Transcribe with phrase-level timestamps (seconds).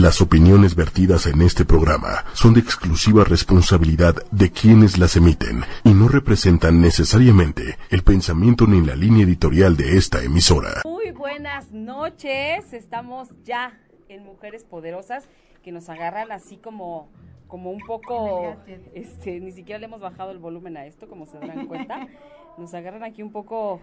[0.00, 5.94] Las opiniones vertidas en este programa son de exclusiva responsabilidad de quienes las emiten y
[5.94, 10.82] no representan necesariamente el pensamiento ni la línea editorial de esta emisora.
[10.84, 13.78] Muy buenas noches, estamos ya
[14.08, 15.28] en Mujeres Poderosas
[15.62, 17.08] que nos agarran así como
[17.46, 18.56] como un poco
[18.94, 22.08] este ni siquiera le hemos bajado el volumen a esto como se darán cuenta
[22.58, 23.80] nos agarran aquí un poco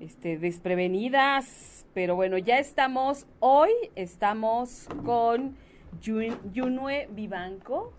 [0.00, 5.56] este desprevenidas pero bueno ya estamos hoy estamos con
[6.00, 7.92] Yunue Vivanco.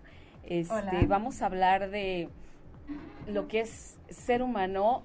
[0.44, 2.28] Este vamos a hablar de
[3.26, 5.02] lo que es ser humano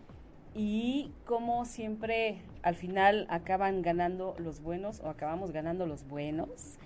[0.53, 6.77] y cómo siempre al final acaban ganando los buenos o acabamos ganando los buenos.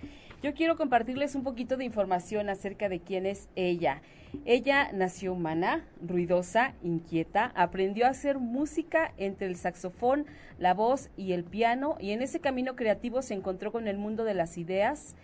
[0.41, 4.01] Yo quiero compartirles un poquito de información acerca de quién es ella.
[4.45, 10.25] Ella nació humana, ruidosa, inquieta, aprendió a hacer música entre el saxofón,
[10.59, 14.23] la voz y el piano y en ese camino creativo se encontró con el mundo
[14.23, 15.15] de las ideas.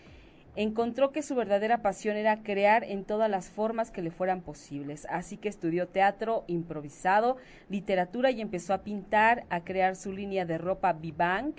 [0.55, 5.07] Encontró que su verdadera pasión era crear en todas las formas que le fueran posibles,
[5.09, 7.37] así que estudió teatro improvisado,
[7.69, 11.57] literatura y empezó a pintar, a crear su línea de ropa Vivank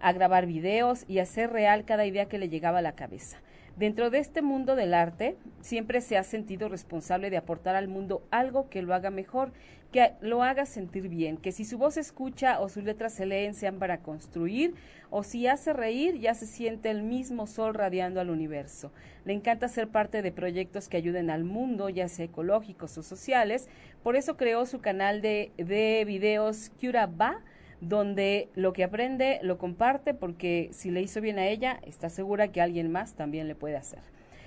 [0.00, 3.38] a grabar videos y hacer real cada idea que le llegaba a la cabeza.
[3.80, 8.22] Dentro de este mundo del arte, siempre se ha sentido responsable de aportar al mundo
[8.30, 9.54] algo que lo haga mejor,
[9.90, 13.24] que lo haga sentir bien, que si su voz se escucha o sus letras se
[13.24, 14.74] leen sean para construir,
[15.08, 18.92] o si hace reír ya se siente el mismo sol radiando al universo.
[19.24, 23.70] Le encanta ser parte de proyectos que ayuden al mundo, ya sea ecológicos o sociales,
[24.02, 26.70] por eso creó su canal de, de videos
[27.16, 27.40] Ba
[27.80, 32.48] donde lo que aprende lo comparte porque si le hizo bien a ella, está segura
[32.48, 34.00] que alguien más también le puede hacer.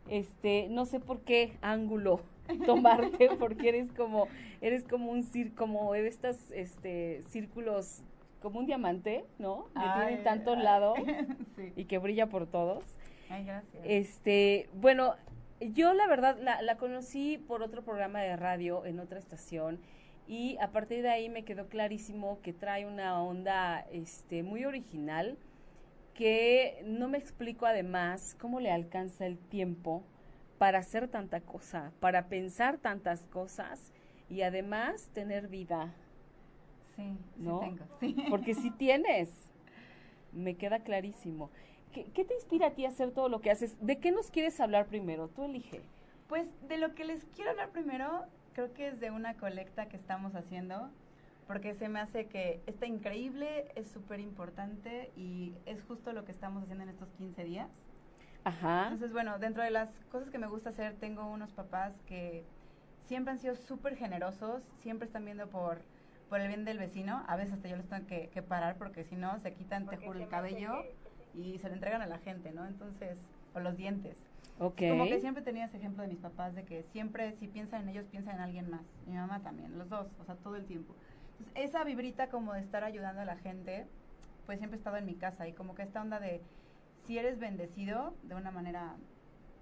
[0.09, 2.23] Este, no sé por qué ángulo
[2.67, 4.27] tomarte, porque eres como,
[4.63, 8.03] eres como un cir, como estas, este, círculos,
[8.41, 9.67] como un diamante, ¿no?
[9.75, 10.99] Que tiene tantos lados
[11.77, 12.83] y que brilla por todos.
[13.29, 13.83] Ay, gracias.
[13.85, 15.17] Este, bueno,
[15.61, 19.79] yo la verdad la, la conocí por otro programa de radio en otra estación
[20.27, 25.37] y a partir de ahí me quedó clarísimo que trae una onda este muy original
[26.15, 30.03] que no me explico además cómo le alcanza el tiempo
[30.59, 33.93] para hacer tanta cosa, para pensar tantas cosas
[34.29, 35.93] y además tener vida.
[36.95, 37.61] Sí, ¿no?
[37.61, 37.85] sí tengo.
[38.01, 38.17] Sí.
[38.31, 39.31] Porque sí tienes.
[40.33, 41.51] Me queda clarísimo.
[41.93, 43.77] ¿Qué, ¿Qué, te inspira a ti a hacer todo lo que haces?
[43.85, 45.29] ¿De qué nos quieres hablar primero?
[45.29, 45.81] Tú elige.
[46.29, 49.97] Pues de lo que les quiero hablar primero creo que es de una colecta que
[49.97, 50.91] estamos haciendo,
[51.47, 56.33] porque se me hace que está increíble, es súper importante y es justo lo que
[56.33, 57.71] estamos haciendo en estos 15 días.
[58.45, 58.85] Ajá.
[58.85, 62.45] Entonces, bueno, dentro de las cosas que me gusta hacer, tengo unos papás que
[63.05, 65.85] siempre han sido súper generosos, siempre están viendo por,
[66.29, 67.25] por el bien del vecino.
[67.29, 69.97] A veces hasta yo les tengo que, que parar porque si no se quitan, te
[69.97, 70.73] juro, el cabello
[71.35, 72.67] y se lo entregan a la gente, ¿no?
[72.67, 73.19] Entonces,
[73.55, 74.32] o los dientes.
[74.59, 74.91] Okay.
[74.91, 77.89] Como que siempre tenía ese ejemplo de mis papás de que siempre si piensan en
[77.91, 78.83] ellos, piensan en alguien más.
[79.07, 80.95] Mi mamá también, los dos, o sea, todo el tiempo.
[81.55, 83.87] Esa vibrita como de estar ayudando a la gente,
[84.47, 86.41] pues siempre he estado en mi casa y como que esta onda de
[87.07, 88.95] si eres bendecido de una manera,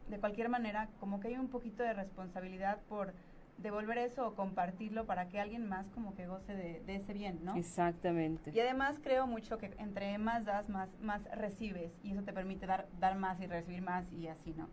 [0.09, 3.15] de cualquier manera, como que hay un poquito de responsabilidad por
[3.63, 7.41] devolver eso o compartirlo para que alguien más como que goce de, de, ese bien,
[7.45, 7.57] ¿no?
[7.57, 8.51] Exactamente.
[8.55, 12.67] Y además creo mucho que entre más das, más, más recibes y eso te permite
[12.67, 14.69] dar, dar más y recibir más y así, ¿no?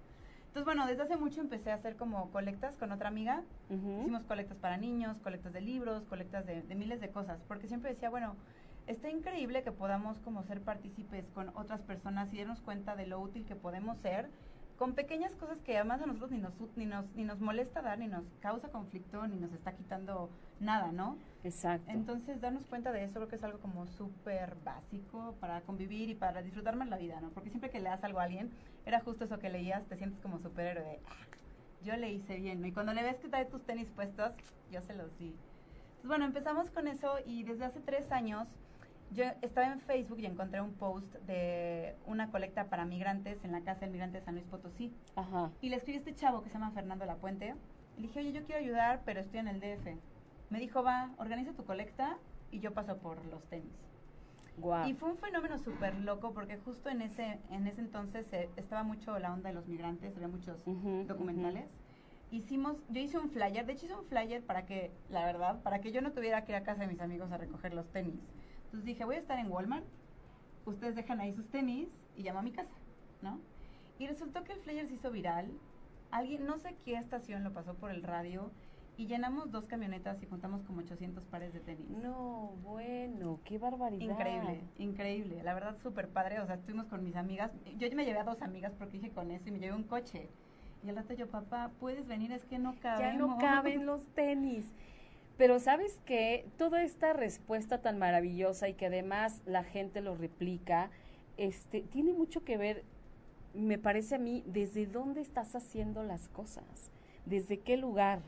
[0.47, 3.43] Entonces, bueno, desde hace mucho empecé a hacer como colectas con otra amiga.
[3.69, 7.91] Hicimos colectas para niños, colectas de libros, colectas de, de miles de cosas, porque siempre
[7.91, 8.35] decía, bueno,
[8.87, 13.19] está increíble que podamos como ser partícipes con otras personas y darnos cuenta de lo
[13.19, 14.29] útil que podemos ser
[14.77, 17.97] con pequeñas cosas que además a nosotros ni nos, ni nos, ni nos molesta dar,
[17.97, 20.29] ni nos causa conflicto, ni nos está quitando
[20.59, 21.17] nada, ¿no?
[21.43, 21.89] Exacto.
[21.91, 26.15] Entonces, darnos cuenta de eso creo que es algo como súper básico para convivir y
[26.15, 27.29] para disfrutar más la vida, ¿no?
[27.29, 28.51] Porque siempre que le das algo a alguien,
[28.85, 31.27] era justo eso que leías, te sientes como superhéroe ah,
[31.83, 32.67] yo le hice bien, ¿no?
[32.67, 34.31] Y cuando le ves que trae tus tenis puestos,
[34.71, 35.27] yo se los di.
[35.27, 38.47] Entonces, bueno, empezamos con eso y desde hace tres años
[39.11, 43.61] yo estaba en Facebook y encontré un post de una colecta para migrantes en la
[43.61, 44.93] casa del migrante de San Luis Potosí.
[45.15, 45.51] Ajá.
[45.61, 47.55] Y le escribí a este chavo que se llama Fernando Lapuente.
[47.97, 49.87] Le dije, oye, yo quiero ayudar, pero estoy en el DF.
[50.49, 52.17] Me dijo, va, organiza tu colecta
[52.51, 53.71] y yo paso por los tenis.
[54.57, 54.87] Wow.
[54.87, 58.83] Y fue un fenómeno súper loco porque justo en ese, en ese entonces eh, estaba
[58.83, 61.65] mucho la onda de los migrantes, había muchos Uh -huh, documentales.
[61.65, 62.37] Uh -huh.
[62.37, 65.79] Hicimos, yo hice un flyer, de hecho hice un flyer para que, la verdad, para
[65.79, 68.19] que yo no tuviera que ir a casa de mis amigos a recoger los tenis.
[68.67, 69.85] Entonces dije, voy a estar en Walmart,
[70.65, 71.87] ustedes dejan ahí sus tenis
[72.17, 72.75] y llamo a mi casa,
[73.21, 73.39] ¿no?
[73.97, 75.49] Y resultó que el flyer se hizo viral,
[76.11, 78.51] alguien, no sé qué estación lo pasó por el radio,
[78.97, 81.89] y llenamos dos camionetas y contamos como 800 pares de tenis.
[81.89, 84.11] No, bueno, qué barbaridad.
[84.11, 88.19] Increíble, increíble, la verdad súper padre, o sea, estuvimos con mis amigas, yo me llevé
[88.19, 90.29] a dos amigas porque dije con eso y me llevé un coche.
[90.83, 92.31] Y al rato yo, papá, ¿puedes venir?
[92.31, 93.13] Es que no caben.
[93.13, 94.71] Ya no caben los tenis.
[95.37, 100.89] Pero sabes que toda esta respuesta tan maravillosa y que además la gente lo replica,
[101.37, 102.83] este, tiene mucho que ver,
[103.53, 106.91] me parece a mí, desde dónde estás haciendo las cosas,
[107.25, 108.21] desde qué lugar,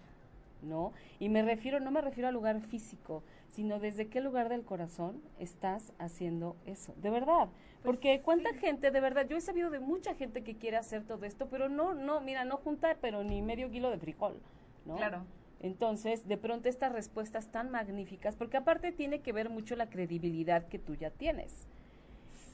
[0.62, 0.94] ¿no?
[1.20, 5.22] Y me refiero, no me refiero al lugar físico, sino desde qué lugar del corazón
[5.40, 7.48] estás haciendo eso, de verdad.
[7.48, 8.60] Pues Porque cuánta sí.
[8.60, 11.70] gente, de verdad, yo he sabido de mucha gente que quiere hacer todo esto, pero
[11.70, 14.40] no, no, mira, no junta, pero ni medio kilo de frijol,
[14.86, 14.98] ¿no?
[14.98, 15.26] Claro.
[15.62, 20.68] Entonces, de pronto estas respuestas tan magníficas, porque aparte tiene que ver mucho la credibilidad
[20.68, 21.68] que tú ya tienes.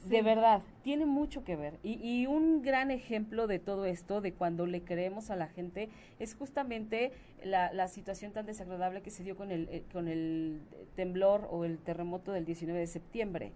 [0.02, 0.10] Sí.
[0.10, 1.78] De verdad, tiene mucho que ver.
[1.82, 5.88] Y, y, un gran ejemplo de todo esto, de cuando le creemos a la gente,
[6.20, 7.12] es justamente
[7.44, 10.60] la, la situación tan desagradable que se dio con el, eh, con el
[10.94, 13.52] temblor o el terremoto del 19 de septiembre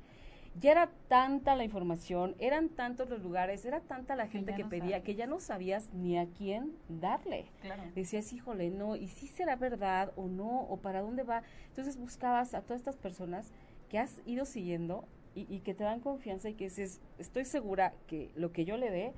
[0.58, 4.62] ya era tanta la información, eran tantos los lugares, era tanta la gente que, que
[4.64, 7.46] no pedía que ya no sabías ni a quién darle.
[7.62, 7.82] Claro.
[7.94, 11.42] Decías, híjole, no, y si será verdad o no, o para dónde va.
[11.68, 13.52] Entonces buscabas a todas estas personas
[13.88, 15.04] que has ido siguiendo
[15.34, 18.76] y, y que te dan confianza y que dices, estoy segura que lo que yo
[18.76, 19.12] le dé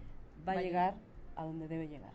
[0.46, 0.94] va, va a llegar
[1.36, 2.12] a donde debe llegar,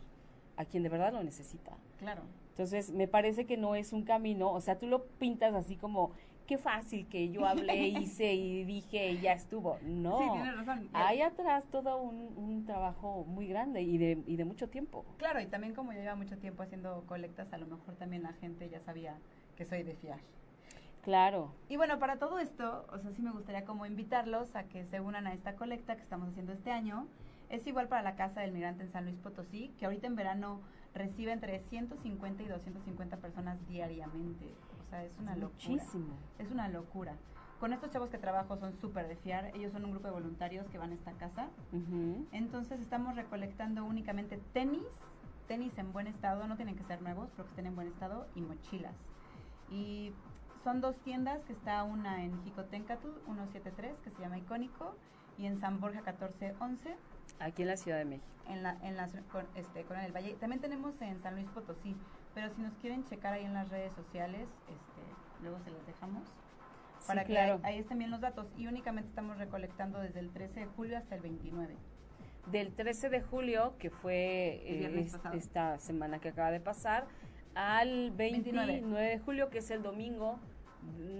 [0.56, 1.76] a quien de verdad lo necesita.
[1.98, 2.22] Claro.
[2.50, 6.10] Entonces, me parece que no es un camino, o sea, tú lo pintas así como
[6.48, 9.78] qué fácil que yo hablé, hice y dije y ya estuvo.
[9.82, 10.88] No, sí, tienes razón.
[10.94, 15.04] hay atrás todo un, un, trabajo muy grande y de, y de mucho tiempo.
[15.18, 18.32] Claro, y también como yo lleva mucho tiempo haciendo colectas, a lo mejor también la
[18.32, 19.16] gente ya sabía
[19.56, 20.18] que soy de fiar.
[21.02, 21.52] Claro.
[21.68, 25.00] Y bueno, para todo esto, o sea, sí me gustaría como invitarlos a que se
[25.00, 27.06] unan a esta colecta que estamos haciendo este año.
[27.50, 30.60] Es igual para la Casa del Migrante en San Luis Potosí, que ahorita en verano
[30.94, 34.46] recibe entre 150 y 250 personas diariamente.
[34.90, 35.68] Sea, es una locura.
[35.68, 36.14] Muchísimo.
[36.38, 37.14] Es una locura.
[37.60, 39.46] Con estos chavos que trabajo son súper de fiar.
[39.56, 41.48] Ellos son un grupo de voluntarios que van a esta casa.
[41.72, 42.26] Uh -huh.
[42.32, 44.86] Entonces estamos recolectando únicamente tenis,
[45.48, 48.26] tenis en buen estado, no tienen que ser nuevos, pero que estén en buen estado,
[48.34, 48.94] y mochilas.
[49.70, 50.12] Y
[50.62, 54.94] son dos tiendas, que está una en Jicotencatl, 173, que se llama Icónico,
[55.36, 56.96] y en San Borja 1411.
[57.40, 58.26] Aquí en la Ciudad de México.
[58.48, 60.34] En la, en la con, este, con el Valle.
[60.34, 61.96] También tenemos en San Luis Potosí,
[62.34, 66.22] pero si nos quieren checar ahí en las redes sociales, este, luego se los dejamos.
[67.06, 67.60] Para sí, que claro.
[67.62, 68.46] ahí, ahí estén bien los datos.
[68.56, 71.76] Y únicamente estamos recolectando desde el 13 de julio hasta el 29
[72.50, 77.06] del 13 de julio, que fue eh, esta semana que acaba de pasar,
[77.54, 78.72] al 29.
[78.72, 79.08] 29.
[79.08, 80.38] de julio, que es el domingo,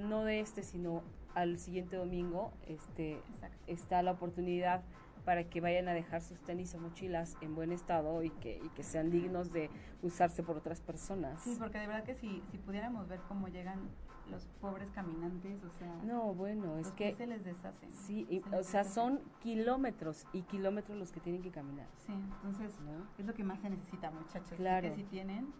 [0.08, 1.02] no de este, sino
[1.34, 3.58] al siguiente domingo, este Exacto.
[3.66, 4.82] está la oportunidad
[5.28, 8.68] para que vayan a dejar sus tenis o mochilas en buen estado y que, y
[8.70, 9.68] que sean dignos de
[10.00, 11.42] usarse por otras personas.
[11.42, 13.90] Sí, porque de verdad que si, si pudiéramos ver cómo llegan
[14.30, 17.90] los pobres caminantes, o sea, no, bueno, es que se les deshacen.
[17.90, 21.88] Sí, y, o sea, son kilómetros y kilómetros los que tienen que caminar.
[22.06, 23.06] Sí, entonces ¿no?
[23.18, 24.56] es lo que más se necesita, muchachos.
[24.56, 24.88] Claro.
[24.88, 25.52] Que si tienen,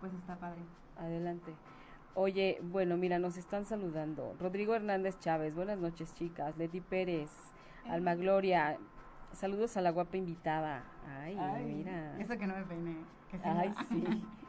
[0.00, 0.62] pues está padre.
[0.96, 1.54] Adelante.
[2.14, 4.34] Oye, bueno, mira, nos están saludando.
[4.40, 6.56] Rodrigo Hernández Chávez, buenas noches, chicas.
[6.56, 7.30] Leti Pérez,
[7.84, 7.90] eh.
[7.90, 8.76] Alma Gloria,
[9.34, 10.84] saludos a la guapa invitada.
[11.20, 12.18] Ay, Ay mira.
[12.18, 12.96] Eso que no me peiné.
[13.30, 14.04] Que Ay, sí.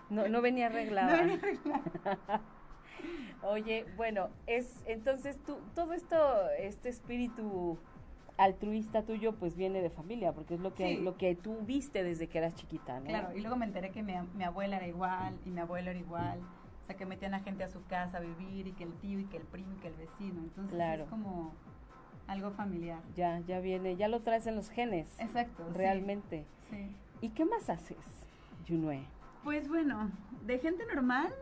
[0.09, 1.11] No, no venía arreglada.
[1.11, 2.41] No venía arreglada.
[3.43, 6.15] Oye, bueno, es entonces tú, todo esto,
[6.57, 7.77] este espíritu
[8.37, 11.01] altruista tuyo, pues viene de familia, porque es lo que Sí.
[11.01, 13.05] lo que tú viste desde que eras chiquita, ¿no?
[13.05, 15.99] Claro, y luego me enteré que mi, mi abuela era igual y mi abuelo era
[15.99, 16.39] igual.
[16.83, 19.19] O sea, que metían a gente a su casa a vivir y que el tío
[19.19, 20.41] y que el primo y que el vecino.
[20.41, 21.03] Entonces Claro.
[21.03, 21.53] es como
[22.27, 22.99] algo familiar.
[23.15, 25.69] Ya, ya viene, ya lo traes en los genes, Exacto.
[25.73, 26.45] realmente.
[26.69, 26.95] Sí.
[27.21, 27.97] ¿Y qué más haces,
[28.65, 29.05] Yunue?
[29.43, 30.11] Pues bueno,
[30.45, 31.33] de gente normal,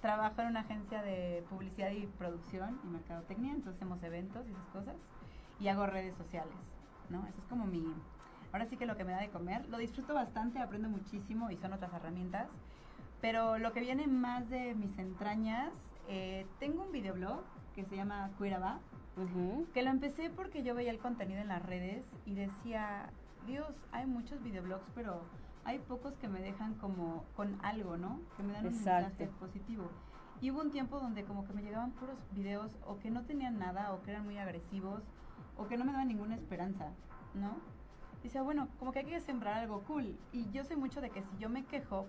[0.00, 4.66] trabajo en una agencia de publicidad y producción y mercadotecnia, entonces hacemos eventos y esas
[4.68, 4.94] cosas.
[5.58, 6.54] Y hago redes sociales,
[7.08, 7.26] ¿no?
[7.26, 7.82] Eso es como mi...
[8.52, 9.66] Ahora sí que lo que me da de comer.
[9.68, 12.46] Lo disfruto bastante, aprendo muchísimo y son otras herramientas.
[13.20, 15.72] Pero lo que viene más de mis entrañas,
[16.08, 17.40] eh, tengo un videoblog
[17.74, 18.80] que se llama Cuiraba,
[19.16, 19.66] Ujú.
[19.72, 23.10] que lo empecé porque yo veía el contenido en las redes y decía,
[23.46, 25.22] Dios, hay muchos videoblogs, pero
[25.64, 28.20] hay pocos que me dejan como con algo, ¿no?
[28.36, 29.02] Que me dan un Exacto.
[29.18, 29.90] mensaje positivo.
[30.40, 33.58] Y hubo un tiempo donde como que me llegaban puros videos o que no tenían
[33.58, 35.02] nada o que eran muy agresivos
[35.56, 36.92] o que no me daban ninguna esperanza,
[37.34, 37.56] ¿no?
[38.22, 40.18] Decía, bueno, como que hay que sembrar algo cool.
[40.32, 42.06] Y yo sé mucho de que si yo me quejo,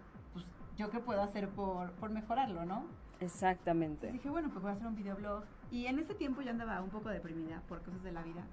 [0.77, 2.86] yo qué puedo hacer por, por mejorarlo, ¿no?
[3.19, 4.12] Exactamente.
[4.12, 5.43] Dije, bueno, pues voy a hacer un videoblog.
[5.72, 8.43] Y en ese tiempo yo andaba un poco deprimida por cosas de la vida.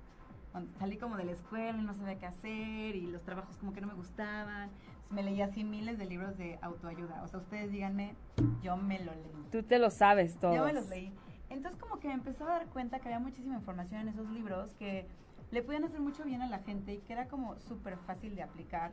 [0.52, 3.72] Cuando salí como de la escuela y no sabía qué hacer y los trabajos como
[3.72, 4.70] que no me gustaban.
[4.86, 7.22] Entonces me leía así miles de libros de autoayuda.
[7.22, 8.14] O sea, ustedes díganme,
[8.62, 9.46] yo me lo leí.
[9.50, 10.54] Tú te lo sabes todo.
[10.54, 11.12] Yo me los leí.
[11.50, 14.72] Entonces como que me empezó a dar cuenta que había muchísima información en esos libros
[14.74, 15.06] que
[15.50, 18.42] le podían hacer mucho bien a la gente y que era como súper fácil de
[18.42, 18.92] aplicar.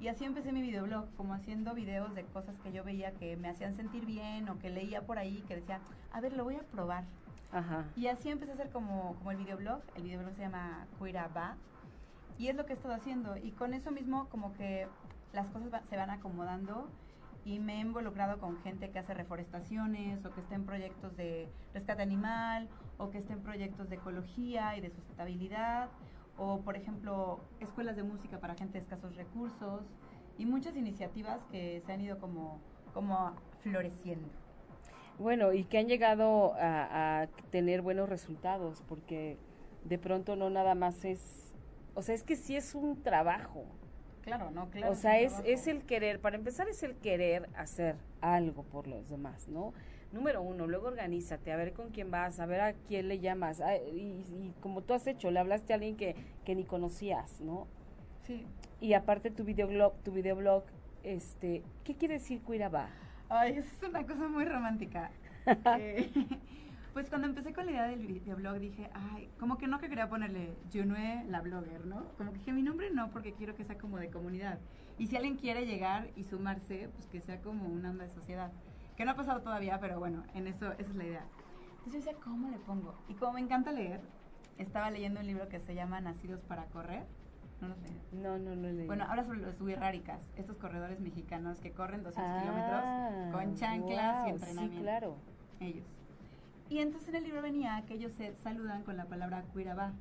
[0.00, 3.48] Y así empecé mi videoblog, como haciendo videos de cosas que yo veía que me
[3.48, 5.80] hacían sentir bien o que leía por ahí que decía,
[6.12, 7.04] a ver, lo voy a probar.
[7.52, 7.84] Ajá.
[7.96, 9.82] Y así empecé a hacer como, como el videoblog.
[9.96, 11.56] El videoblog se llama Cuiraba.
[12.38, 13.36] Y es lo que he estado haciendo.
[13.36, 14.88] Y con eso mismo como que
[15.34, 16.88] las cosas va- se van acomodando
[17.44, 21.48] y me he involucrado con gente que hace reforestaciones o que está en proyectos de
[21.74, 25.88] rescate animal o que está en proyectos de ecología y de sustentabilidad
[26.36, 29.82] o por ejemplo escuelas de música para gente de escasos recursos
[30.38, 32.60] y muchas iniciativas que se han ido como,
[32.94, 34.28] como floreciendo.
[35.18, 39.36] Bueno, y que han llegado a, a tener buenos resultados, porque
[39.84, 41.52] de pronto no nada más es,
[41.94, 43.64] o sea, es que sí es un trabajo.
[44.22, 44.70] Claro, ¿no?
[44.70, 44.92] Claro.
[44.92, 49.08] o sea, es, es el querer, para empezar es el querer hacer algo por los
[49.08, 49.72] demás, ¿no?
[50.12, 53.60] Número uno, luego organízate, a ver con quién vas, a ver a quién le llamas,
[53.60, 57.40] ah, y, y como tú has hecho, le hablaste a alguien que, que ni conocías,
[57.40, 57.68] ¿no?
[58.22, 58.44] Sí.
[58.80, 60.64] Y aparte tu videoblog, tu videoblog,
[61.04, 62.88] este, ¿qué quiere decir Cuiraba?
[63.28, 65.10] Ay, eso es una cosa muy romántica.
[65.78, 66.10] Eh,
[66.92, 70.08] pues cuando empecé con la idea del videoblog dije, ay, como que no que quería
[70.08, 72.04] ponerle Junue la blogger, ¿no?
[72.18, 74.58] Como que dije, mi nombre no, porque quiero que sea como de comunidad.
[74.98, 78.52] Y si alguien quiere llegar y sumarse, pues que sea como una onda de sociedad.
[78.96, 81.24] Que no ha pasado todavía, pero bueno, en eso, esa es la idea.
[81.78, 82.94] Entonces yo decía, ¿cómo le pongo?
[83.08, 84.00] Y como me encanta leer,
[84.58, 87.04] estaba leyendo un libro que se llama Nacidos para Correr.
[87.60, 87.88] No lo sé.
[88.12, 92.24] No, no, no le Bueno, ahora sobre los Wirráricas, estos corredores mexicanos que corren 200
[92.32, 94.76] Ah, kilómetros con chanclas y guau, entrenamiento.
[94.76, 95.16] Sí, claro.
[95.60, 95.84] Ellos.
[96.70, 99.92] Y entonces en el libro venía que ellos se saludan con la palabra Cuirabá,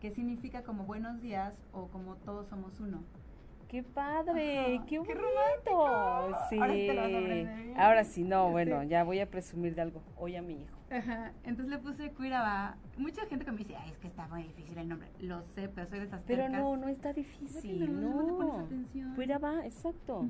[0.00, 3.02] que significa como buenos días o como todos somos uno.
[3.70, 4.58] ¡Qué padre!
[4.76, 5.14] Ajá, ¡Qué qué bonito!
[5.14, 6.38] romántico.
[6.48, 6.58] Sí.
[6.58, 7.80] Ahora sí te lo vas a aprender bien.
[7.80, 10.02] Ahora sí, no, bueno, ya voy a presumir de algo.
[10.16, 10.76] Oye a mi hijo.
[10.90, 11.32] Ajá.
[11.44, 12.76] Entonces le puse Cuirabá.
[12.98, 15.08] Mucha gente que me dice, ay, es que está muy difícil el nombre.
[15.20, 16.60] Lo sé, pero soy de esas Pero tercas.
[16.60, 18.60] no, no está difícil, no, no pones no.
[18.64, 19.14] atención.
[19.14, 20.26] Cuiraba, exacto.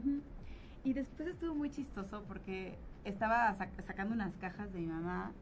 [0.84, 5.32] Y después estuvo muy chistoso porque estaba sac- sacando unas cajas de mi mamá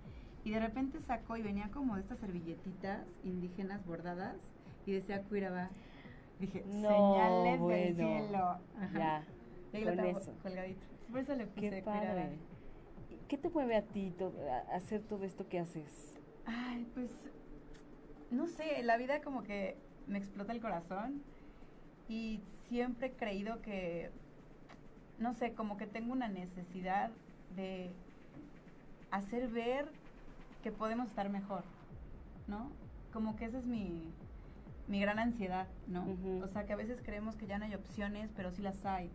[0.45, 4.37] y de repente sacó y venía como de estas servilletitas indígenas bordadas
[4.87, 5.71] y decía Cuiraba.
[6.41, 7.95] Dije, No, señales del bueno.
[8.21, 8.39] cielo.
[8.81, 8.99] Ajá.
[8.99, 9.25] Ya,
[9.73, 10.33] Y ahí lo con eso.
[10.43, 10.81] colgadito.
[11.11, 12.31] Por eso le puse Qué padre.
[13.11, 14.15] ¿Y ¿Qué te mueve a ti
[14.71, 16.19] a hacer todo esto que haces?
[16.47, 17.11] Ay, pues,
[18.31, 19.77] no sé, la vida como que
[20.07, 21.23] me explota el corazón
[22.09, 24.11] y siempre he creído que,
[25.19, 27.11] no sé, como que tengo una necesidad
[27.57, 27.91] de
[29.11, 29.89] hacer ver
[30.63, 31.65] que podemos estar mejor,
[32.47, 32.71] ¿no?
[33.13, 34.03] Como que esa es mi,
[34.89, 36.03] mi gran ansiedad, ¿no?
[36.03, 36.43] Ujú.
[36.43, 39.11] O sea, que a veces creemos que ya no hay opciones, pero sí las hay.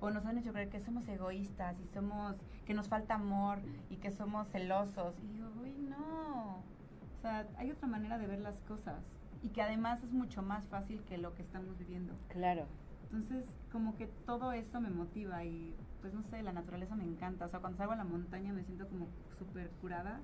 [0.00, 2.36] O nos han hecho creer que somos egoístas y somos,
[2.66, 5.14] que nos falta amor y que somos celosos.
[5.22, 6.56] Y digo, uy, no.
[6.56, 9.04] O sea, hay otra manera de ver las cosas.
[9.42, 12.14] Y que además es mucho más fácil que lo que estamos viviendo.
[12.28, 12.66] Claro.
[13.12, 17.46] Entonces, como que todo eso me motiva y, pues no sé, la naturaleza me encanta.
[17.46, 19.06] O sea, cuando salgo a la montaña me siento como
[19.38, 20.20] súper curada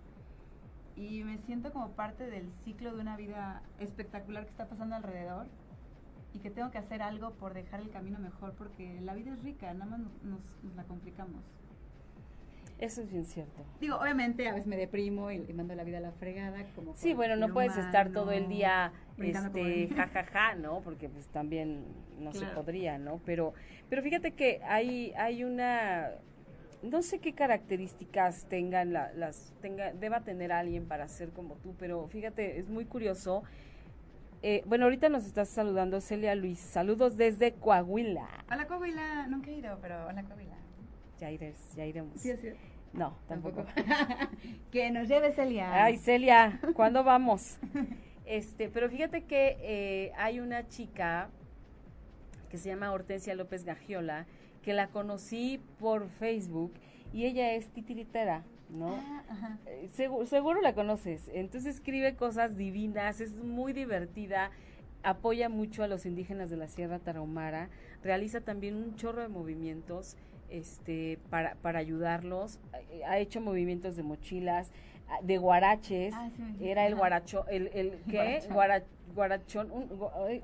[0.98, 5.46] y me siento como parte del ciclo de una vida espectacular que está pasando alrededor.
[6.34, 9.42] y que tengo que hacer algo por dejar el camino mejor, porque la vida es
[9.42, 10.42] rica, nada más nos,
[10.76, 11.42] la complicamos.
[12.78, 13.64] Eso es bien cierto.
[13.80, 16.64] Digo, obviamente a veces me deprimo y, mando la vida a la fregada.
[16.76, 20.82] Como sí, bueno, no puedes estar todo el día este jajaja, ja, ¿no?
[20.82, 21.86] Porque pues también
[22.20, 23.20] no se podría, ¿no?
[23.24, 23.54] Pero
[23.88, 26.10] pero fíjate que hay hay una
[26.82, 32.06] no sé qué características tengan las tenga deba tener alguien para ser como tú, pero
[32.08, 33.42] fíjate, es muy curioso.
[34.42, 36.60] Eh, bueno, ahorita nos estás saludando Celia Luis.
[36.60, 38.28] Saludos desde Coahuila.
[38.50, 40.56] Hola Coahuila, nunca he ido, pero hola Coahuila.
[41.18, 42.20] Ya iremos, ya iremos.
[42.20, 42.50] Sí, sí.
[42.92, 43.64] No, tampoco.
[44.70, 45.84] que nos lleve Celia.
[45.84, 47.58] Ay, Celia, ¿cuándo vamos?
[48.26, 51.30] este, pero fíjate que eh, hay una chica
[52.48, 54.26] que se llama Hortensia López Gagiola,
[54.68, 56.74] que la conocí por Facebook
[57.14, 58.96] y ella es titiritera, ¿no?
[58.96, 59.88] Ah, eh,
[60.26, 61.30] seguro, la conoces.
[61.32, 64.50] Entonces escribe cosas divinas, es muy divertida,
[65.02, 67.70] apoya mucho a los indígenas de la Sierra Tarahumara,
[68.02, 70.18] realiza también un chorro de movimientos
[70.50, 72.60] este para, para ayudarlos,
[73.06, 74.70] ha hecho movimientos de mochilas,
[75.22, 78.42] de guaraches, ah, era el guaracho, el, el ¿qué?
[79.14, 79.70] guarachón,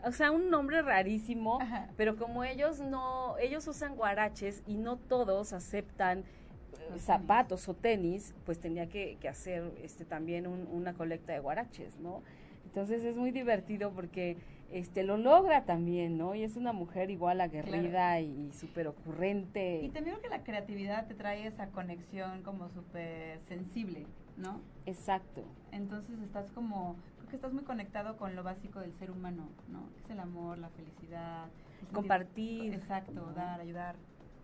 [0.04, 1.58] o sea, un nombre rarísimo,
[1.96, 8.34] pero como ellos no, ellos usan guaraches y no todos aceptan eh, zapatos o tenis,
[8.44, 12.22] pues tenía que, que hacer este también una colecta de guaraches, ¿no?
[12.64, 14.36] Entonces es muy divertido porque
[14.72, 16.34] este lo logra también, ¿no?
[16.34, 19.82] Y es una mujer igual aguerrida y, súper ocurrente.
[19.84, 24.06] Y también que la creatividad te trae esa conexión como súper sensible,
[24.36, 24.60] ¿no?
[24.86, 25.44] Exacto.
[25.72, 29.88] Entonces estás como, creo que estás muy conectado con lo básico del ser humano, ¿no?
[29.94, 31.48] Que es el amor, la felicidad.
[31.92, 32.74] Compartir.
[32.74, 33.96] exacto, dar, ayudar,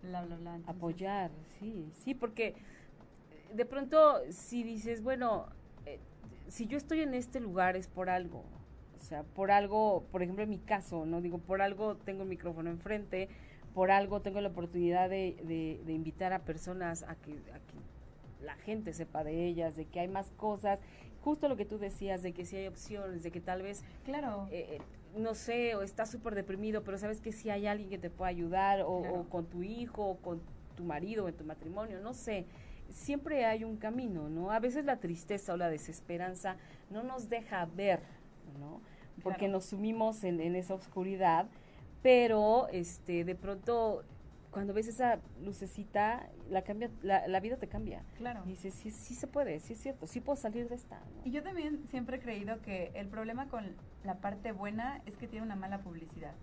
[0.03, 0.59] bla, bla, bla.
[0.67, 2.55] Apoyar, sí, sí, porque
[3.53, 5.47] de pronto si dices, bueno,
[5.85, 5.99] eh,
[6.47, 8.43] si yo estoy en este lugar es por algo,
[8.99, 11.21] o sea, por algo, por ejemplo en mi caso, ¿no?
[11.21, 13.29] Digo, por algo tengo el micrófono enfrente,
[13.73, 17.90] por algo tengo la oportunidad de, de, de invitar a personas a que, a que
[18.43, 20.79] la gente sepa de ellas, de que hay más cosas,
[21.21, 24.47] justo lo que tú decías, de que si hay opciones, de que tal vez, claro,
[24.51, 24.81] eh, eh,
[25.19, 28.29] no sé, o estás súper deprimido, pero sabes que si hay alguien que te pueda
[28.29, 30.41] ayudar, o, con tu hijo, o con
[30.75, 32.45] tu marido, en tu matrimonio, no sé,
[32.89, 34.51] siempre hay un camino, ¿no?
[34.51, 36.57] A veces la tristeza o la desesperanza
[36.89, 38.01] no nos deja ver,
[38.59, 38.81] ¿no?
[39.21, 41.47] Porque nos sumimos en, en esa oscuridad,
[42.01, 44.03] pero este de pronto
[44.51, 48.03] cuando ves esa lucecita, la cambia, la, vida te cambia.
[48.17, 48.41] Claro.
[48.45, 50.99] Y dices, sí, sí se puede, sí es cierto, sí puedo salir de esta.
[51.23, 55.27] Y yo también siempre he creído que el problema con la parte buena es que
[55.27, 56.33] tiene una mala publicidad.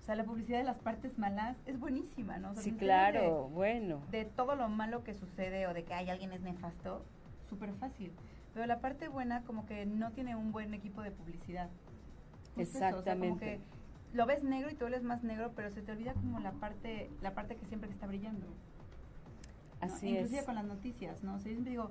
[0.00, 2.54] O sea, la publicidad de las partes malas es buenísima, ¿no?
[2.54, 4.00] sí, claro, bueno.
[4.10, 7.04] De todo lo malo que sucede o de que hay alguien es nefasto,
[7.50, 8.12] súper fácil.
[8.54, 11.68] Pero la parte buena como que no tiene un buen equipo de publicidad.
[12.56, 13.60] Exactamente
[14.12, 17.10] lo ves negro y tú eres más negro, pero se te olvida como la parte,
[17.22, 18.46] la parte que siempre está brillando.
[19.80, 21.34] Así Inclusive con las noticias, ¿no?
[21.34, 21.90] O sea, yo siempre digo,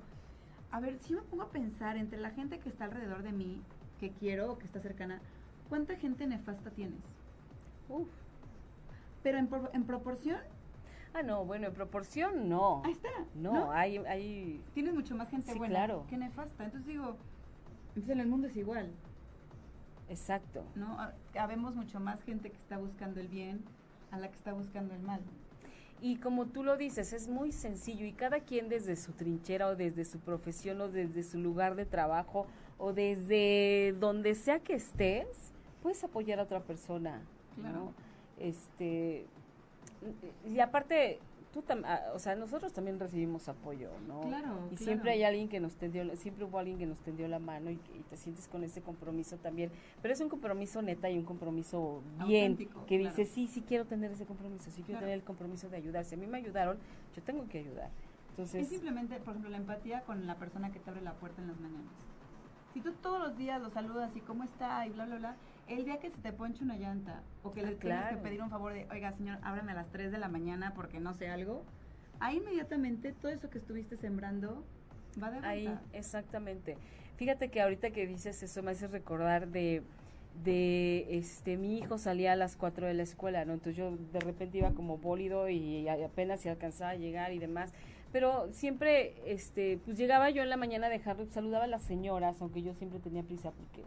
[0.71, 3.62] a ver, si me pongo a pensar entre la gente que está alrededor de mí,
[3.99, 5.21] que quiero o que está cercana,
[5.69, 7.04] ¿cuánta gente nefasta tienes?
[7.89, 8.08] Uf.
[9.21, 10.39] Pero en, en proporción
[11.15, 12.82] Ah, no, bueno, en proporción no.
[12.84, 13.10] Ahí está.
[13.36, 14.62] No, Hay, hay...
[14.73, 16.06] Tienes mucho más gente buena claro.
[16.10, 16.65] que nefasta.
[16.65, 17.15] Entonces digo,
[17.89, 18.91] entonces en el mundo es igual.
[20.10, 20.63] Exacto.
[20.76, 20.98] ¿No?
[21.38, 23.63] Habemos mucho más gente que está buscando el bien
[24.12, 25.22] a la que está buscando el mal.
[26.02, 29.76] Y como tú lo dices, es muy sencillo y cada quien desde su trinchera o
[29.76, 35.54] desde su profesión o desde su lugar de trabajo o desde donde sea que estés,
[35.82, 37.22] puedes apoyar a otra persona,
[37.56, 37.94] claro.
[38.38, 39.26] Este
[40.46, 41.20] y aparte
[41.56, 44.22] tú ah, o sea, nosotros también recibimos apoyo, ¿no?
[44.22, 44.68] Claro.
[44.72, 47.72] Y siempre hay alguien que nos tendió, siempre hubo alguien que nos tendió la mano
[47.72, 47.78] y,
[48.10, 49.72] te sientes con ese compromiso también.
[50.02, 54.12] Pero es un compromiso neta y un compromiso bien, que dice, sí, sí quiero tener
[54.12, 56.04] ese compromiso, sí quiero tener el compromiso de ayudar.
[56.04, 56.78] Si a mí me ayudaron,
[57.15, 57.89] yo tengo que ayudar.
[58.32, 61.41] Entonces, es simplemente, por ejemplo, la empatía con la persona que te abre la puerta
[61.41, 61.94] en las mañanas.
[62.74, 65.36] Si tú todos los días lo saludas y cómo está y bla, bla, bla,
[65.67, 68.41] el día que se te ponche una llanta o que le ah, tienes que pedir
[68.41, 71.30] un favor de, oiga, señor, ábrame a las 3 de la mañana porque no sé
[71.30, 71.63] algo,
[72.19, 74.63] ahí inmediatamente todo eso que estuviste sembrando
[75.21, 75.49] va de vuelta.
[75.49, 76.78] Ahí, exactamente.
[77.17, 79.84] Fíjate que ahorita que dices eso me hace recordar de
[80.43, 83.54] de este mi hijo salía a las 4 de la escuela, ¿no?
[83.54, 87.71] Entonces yo de repente iba como bólido y apenas se alcanzaba a llegar y demás
[88.15, 92.41] pero siempre este pues llegaba yo en la mañana a dejarlo saludaba a las señoras
[92.41, 93.84] aunque yo siempre tenía prisa porque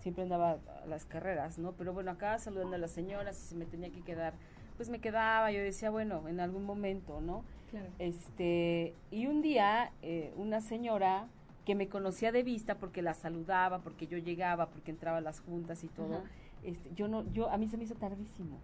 [0.00, 1.72] siempre andaba a las carreras, ¿no?
[1.72, 4.34] Pero bueno, acá saludando a las señoras y se me tenía que quedar,
[4.76, 7.44] pues me quedaba, yo decía, bueno, en algún momento, ¿no?
[7.70, 7.86] Claro.
[7.98, 11.28] Este, y un día eh, una señora
[11.64, 15.40] que me conocía de vista porque la saludaba, porque yo llegaba, porque entraba a las
[15.40, 16.22] juntas y todo,
[16.64, 18.58] este, yo no, yo, a mí se me hizo tardísimo.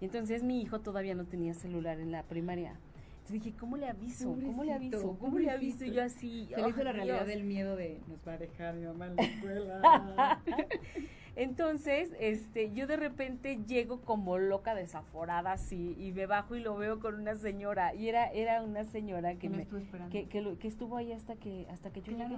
[0.00, 2.76] Y entonces mi hijo todavía no tenía celular en la primaria.
[3.24, 4.34] Entonces dije, ¿cómo le aviso?
[4.34, 5.16] ¿Cómo le aviso?
[5.18, 5.86] ¿Cómo le aviso?
[5.86, 6.46] Y yo así.
[6.54, 9.16] Se le hizo la realidad del miedo de nos va a dejar mi mamá en
[9.16, 10.42] la escuela.
[11.36, 16.76] Entonces, este, yo de repente llego como loca, desaforada, así, y me bajo y lo
[16.76, 17.94] veo con una señora.
[17.94, 19.66] Y era, era una señora que, me,
[20.10, 22.36] que, que, estuvo ahí hasta que, hasta que yo llegué.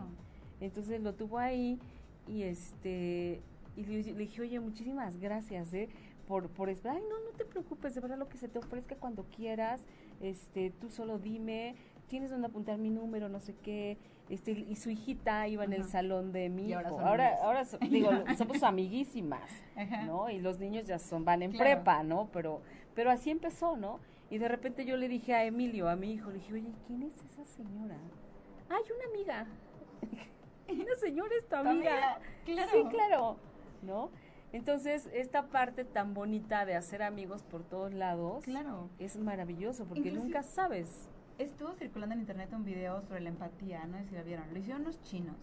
[0.61, 1.81] Entonces lo tuvo ahí
[2.29, 3.41] y este,
[3.77, 5.89] y le, dije, oye, muchísimas gracias, ¿eh?
[6.29, 6.97] Por, por esperar.
[6.97, 9.83] Ay, no, no te preocupes, de verdad lo que se te ofrezca cuando quieras,
[10.21, 11.75] este, tú solo dime,
[12.09, 13.99] tienes donde apuntar mi número, no sé qué
[14.29, 16.99] este, y su hijita iba en el salón de mi hijo.
[17.01, 19.49] Ahora, ahora, digo, somos amiguísimas,
[20.05, 20.29] ¿no?
[20.31, 22.29] Y los niños ya son, van en prepa, ¿no?
[22.33, 22.61] Pero,
[22.95, 24.01] pero así empezó, ¿no?
[24.29, 27.05] Y de repente yo le dije a Emilio, a mi hijo, le dije, oye, ¿quién
[27.05, 27.97] es esa señora?
[28.69, 29.47] Ay, una amiga.
[30.69, 32.19] una señora es tu amiga.
[32.45, 32.73] Claro.
[32.73, 33.37] Sí, claro,
[33.83, 34.11] ¿no?
[34.57, 38.89] Entonces, esta parte tan bonita de hacer amigos por todos lados claro.
[38.99, 43.99] es maravilloso porque nunca sabes estuvo circulando en internet un video sobre la empatía, no
[43.99, 44.47] sé si la vieron.
[44.51, 45.37] Lo hicieron los chinos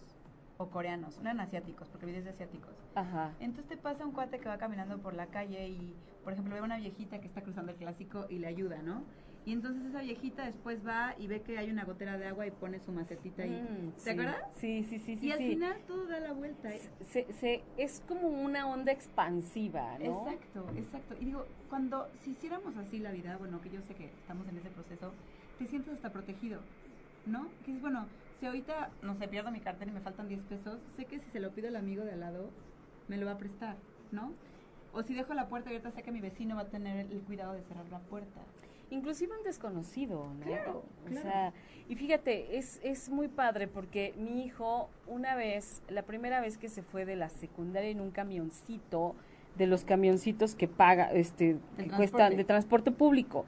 [0.56, 2.74] o coreanos, no eran asiáticos, porque videos de asiáticos.
[2.96, 3.32] Ajá.
[3.38, 6.62] Entonces te pasa un cuate que va caminando por la calle y, por ejemplo, ve
[6.62, 9.04] una viejita que está cruzando el clásico y le ayuda, ¿no?
[9.46, 12.50] Y entonces esa viejita después va y ve que hay una gotera de agua y
[12.50, 13.60] pone su macetita ahí.
[13.60, 14.36] Mm, ¿Te acuerdas?
[14.54, 15.26] Sí, sí, sí, sí.
[15.26, 16.74] Y al final todo da la vuelta.
[16.74, 16.80] ¿eh?
[17.02, 20.26] Se, se, es como una onda expansiva, ¿no?
[20.26, 21.14] Exacto, exacto.
[21.20, 24.56] Y digo, cuando, si hiciéramos así la vida, bueno, que yo sé que estamos en
[24.56, 25.12] ese proceso,
[25.58, 26.60] te sientes hasta protegido,
[27.26, 27.48] ¿no?
[27.66, 28.06] Que es bueno,
[28.40, 31.30] si ahorita, no sé, pierdo mi cartera y me faltan 10 pesos, sé que si
[31.30, 32.50] se lo pido al amigo de al lado,
[33.08, 33.76] me lo va a prestar,
[34.10, 34.32] ¿no?
[34.94, 37.52] O si dejo la puerta abierta, sé que mi vecino va a tener el cuidado
[37.52, 38.40] de cerrar la puerta.
[38.90, 40.46] Inclusive un desconocido, ¿no?
[40.46, 41.52] Claro, O sea,
[41.88, 46.68] y fíjate, es, es muy padre porque mi hijo, una vez, la primera vez que
[46.68, 49.14] se fue de la secundaria en un camioncito,
[49.56, 53.44] de los camioncitos que paga, este, que cuestan de transporte público,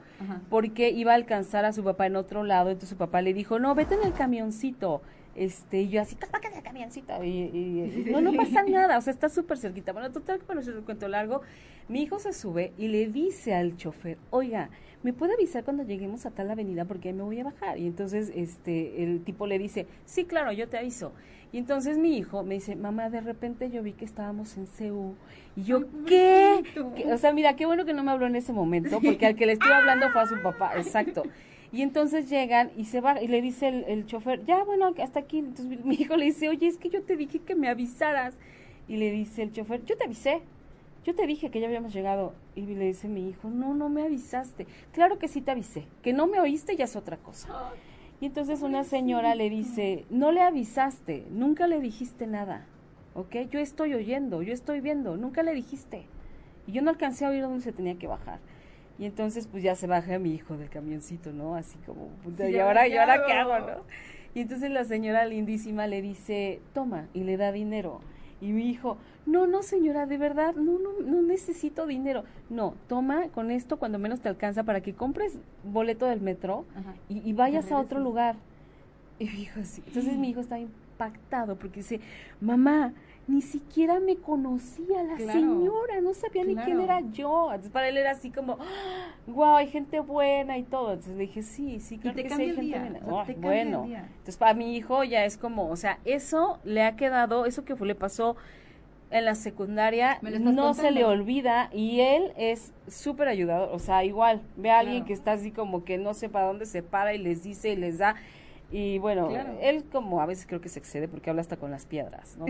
[0.49, 3.59] porque iba a alcanzar a su papá en otro lado, entonces su papá le dijo,
[3.59, 5.01] no, vete en el camioncito,
[5.35, 6.17] este, y yo así,
[6.49, 9.91] en el camioncito, y, no, no pasa nada, o sea, está súper cerquita.
[9.91, 11.41] Bueno, total, bueno, se lo cuento largo,
[11.89, 14.69] mi hijo se sube y le dice al chofer, oiga,
[15.03, 17.77] ¿me puede avisar cuando lleguemos a tal avenida porque me voy a bajar?
[17.77, 21.11] Y entonces, este, el tipo le dice, sí, claro, yo te aviso.
[21.51, 25.15] Y entonces mi hijo me dice, mamá, de repente yo vi que estábamos en CEU.
[25.55, 26.63] Y yo, ¿qué?
[27.11, 29.45] O sea, mira, qué bueno que no me habló en ese momento, porque al que
[29.45, 31.23] le estoy hablando fue a su papá, exacto.
[31.71, 35.19] Y entonces llegan y se va y le dice el, el chofer, ya, bueno, hasta
[35.19, 35.39] aquí.
[35.39, 38.37] Entonces mi hijo le dice, oye, es que yo te dije que me avisaras.
[38.87, 40.41] Y le dice el chofer, yo te avisé,
[41.07, 42.33] yo te dije que ya habíamos llegado.
[42.53, 44.67] Y le dice mi hijo, no, no me avisaste.
[44.91, 47.71] Claro que sí te avisé, que no me oíste ya es otra cosa.
[48.19, 52.65] Y entonces una señora le dice, no le avisaste, nunca le dijiste nada,
[53.13, 53.35] ¿ok?
[53.49, 56.07] Yo estoy oyendo, yo estoy viendo, nunca le dijiste.
[56.65, 58.39] Y yo no alcancé a oír dónde se tenía que bajar.
[58.99, 61.55] Y entonces pues ya se baja mi hijo del camioncito, ¿no?
[61.55, 62.09] Así como,
[62.49, 63.83] ¿y ahora, ¿y ahora qué hago, no?
[64.35, 68.01] Y entonces la señora lindísima le dice, toma, y le da dinero.
[68.39, 72.23] Y mi hijo, no, no señora, de verdad, no, no, no necesito dinero.
[72.49, 76.65] No, toma con esto cuando menos te alcanza para que compres boleto del metro
[77.09, 78.35] y, vayas a otro lugar.
[79.19, 79.81] Y mi hijo así.
[79.87, 80.59] Entonces mi hijo está
[80.97, 82.01] impactado porque dice,
[82.41, 82.93] mamá,
[83.27, 87.47] ni siquiera me conocía la señora, no sabía ni quién era yo.
[87.47, 88.57] Entonces para él era así como,
[89.27, 90.93] wow, hay gente buena y todo.
[90.93, 92.99] Entonces le dije, sí, sí, claro que sí hay gente buena.
[93.05, 97.45] Oh, bueno, entonces para mi hijo ya es como, o sea, eso le ha quedado,
[97.45, 98.37] eso que fue, le pasó
[99.09, 103.69] en la secundaria, no se le olvida y él es súper ayudador.
[103.73, 106.65] O sea, igual, ve a alguien que está así como que no sé para dónde
[106.65, 108.15] se para y les dice y les da
[108.71, 109.29] y bueno,
[109.61, 112.45] él como a veces creo que se excede porque habla hasta con las piedras, ¿no?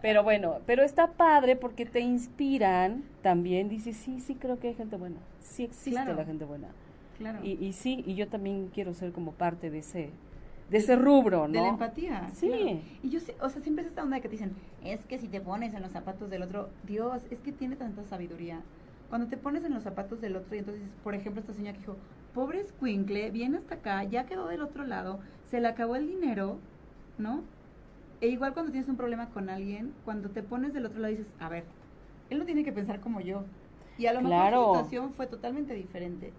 [0.00, 3.68] Pero, bueno, pero está padre porque te inspiran también.
[3.68, 5.20] Dice, sí, sí, creo que hay gente buena.
[5.40, 6.68] Sí existe la gente buena.
[7.18, 7.40] Claro.
[7.42, 10.10] Y, y sí, y yo también quiero ser como parte de ese
[10.70, 11.52] de ese rubro, ¿no?
[11.52, 12.30] De la empatía.
[12.32, 12.80] Sí.
[13.02, 14.52] Y yo o sea, siempre es esta onda que te dicen,
[14.84, 18.04] es que si te pones en los zapatos del otro, Dios, es que tiene tanta
[18.04, 18.60] sabiduría.
[19.08, 21.80] Cuando te pones en los zapatos del otro y entonces, por ejemplo, esta señora que
[21.80, 21.96] dijo,
[22.34, 26.58] pobre escuincle, viene hasta acá, ya quedó del otro lado, se le acabó el dinero,
[27.18, 27.42] ¿no?
[28.20, 31.32] E igual cuando tienes un problema con alguien, cuando te pones del otro lado dices,
[31.38, 31.64] a ver,
[32.28, 33.44] él no tiene que pensar como yo.
[33.98, 36.32] Y a lo mejor la situación fue totalmente diferente.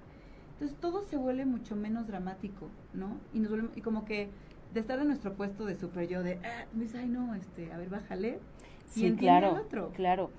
[0.54, 3.18] Entonces todo se vuelve mucho menos dramático, ¿no?
[3.34, 4.30] Y nos vuelve, y como que
[4.74, 7.90] de estar en nuestro puesto de super yo, de, ah, ay no, este, a ver,
[7.90, 8.40] bájale.
[8.86, 9.92] Sí, y claro, otro.
[9.96, 10.30] claro.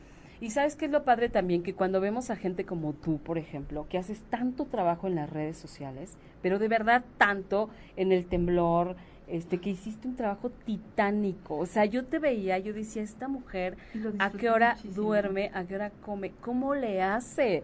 [0.42, 3.38] Y sabes qué es lo padre también, que cuando vemos a gente como tú, por
[3.38, 8.26] ejemplo, que haces tanto trabajo en las redes sociales, pero de verdad tanto en el
[8.26, 8.96] temblor,
[9.28, 11.58] este que hiciste un trabajo titánico.
[11.58, 13.76] O sea, yo te veía, yo decía, esta mujer,
[14.18, 15.52] ¿a qué hora duerme?
[15.54, 16.32] ¿A qué hora come?
[16.40, 17.62] ¿Cómo le hace?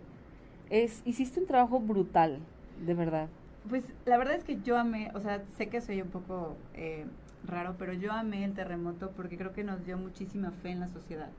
[0.71, 2.39] Es, hiciste un trabajo brutal,
[2.87, 3.29] de verdad.
[3.69, 7.07] Pues la verdad es que yo amé, o sea, sé que soy un poco eh,
[7.45, 10.89] raro, pero yo amé el terremoto porque creo que nos dio muchísima fe en la
[10.91, 11.31] sociedad.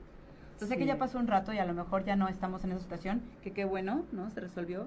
[0.60, 2.72] Yo sé que ya pasó un rato y a lo mejor ya no estamos en
[2.72, 4.30] esa situación, que qué bueno, ¿no?
[4.30, 4.86] Se resolvió.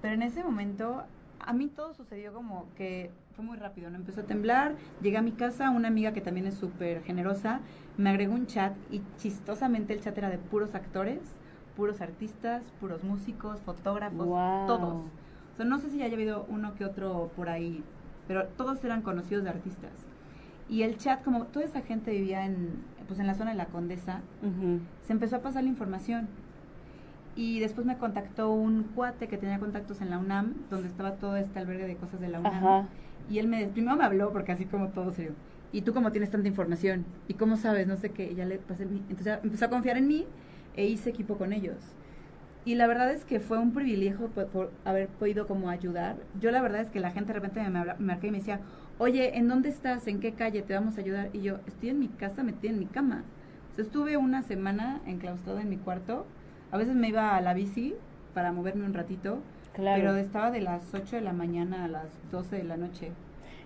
[0.00, 1.02] Pero en ese momento
[1.40, 3.96] a mí todo sucedió como que fue muy rápido, ¿no?
[3.96, 7.60] Empezó a temblar, llegué a mi casa, una amiga que también es súper generosa,
[7.96, 11.20] me agregó un chat y chistosamente el chat era de puros actores,
[11.76, 14.26] puros artistas, puros músicos, fotógrafos,
[14.66, 15.04] todos.
[15.54, 17.82] O sea, no sé si haya habido uno que otro por ahí,
[18.28, 19.92] pero todos eran conocidos de artistas.
[20.68, 23.66] Y el chat, como toda esa gente vivía en, pues en la zona de la
[23.66, 24.20] Condesa,
[25.06, 26.28] se empezó a pasar la información
[27.34, 31.36] y después me contactó un cuate que tenía contactos en la UNAM, donde estaba todo
[31.36, 32.88] este albergue de cosas de la UNAM.
[33.30, 35.32] Y él me, primero me habló, porque así como todo serio.
[35.72, 37.04] ¿Y tú cómo tienes tanta información?
[37.28, 37.86] ¿Y cómo sabes?
[37.86, 38.34] No sé qué.
[38.34, 38.84] ya le pasé.
[38.84, 40.26] Entonces empezó a confiar en mí
[40.76, 41.76] e hice equipo con ellos.
[42.64, 46.16] Y la verdad es que fue un privilegio por, haber podido como ayudar.
[46.40, 48.60] Yo la verdad es que la gente de repente me, me y me decía,
[48.98, 50.06] oye, ¿en dónde estás?
[50.06, 51.30] ¿En qué calle te vamos a ayudar?
[51.32, 53.24] Y yo, estoy en mi casa metida en mi cama.
[53.76, 56.26] O estuve una semana enclaustrada en mi cuarto
[56.70, 57.94] a veces me iba a la bici
[58.34, 59.38] para moverme un ratito,
[59.74, 63.12] pero estaba de las 8 de la mañana a las 12 de la noche.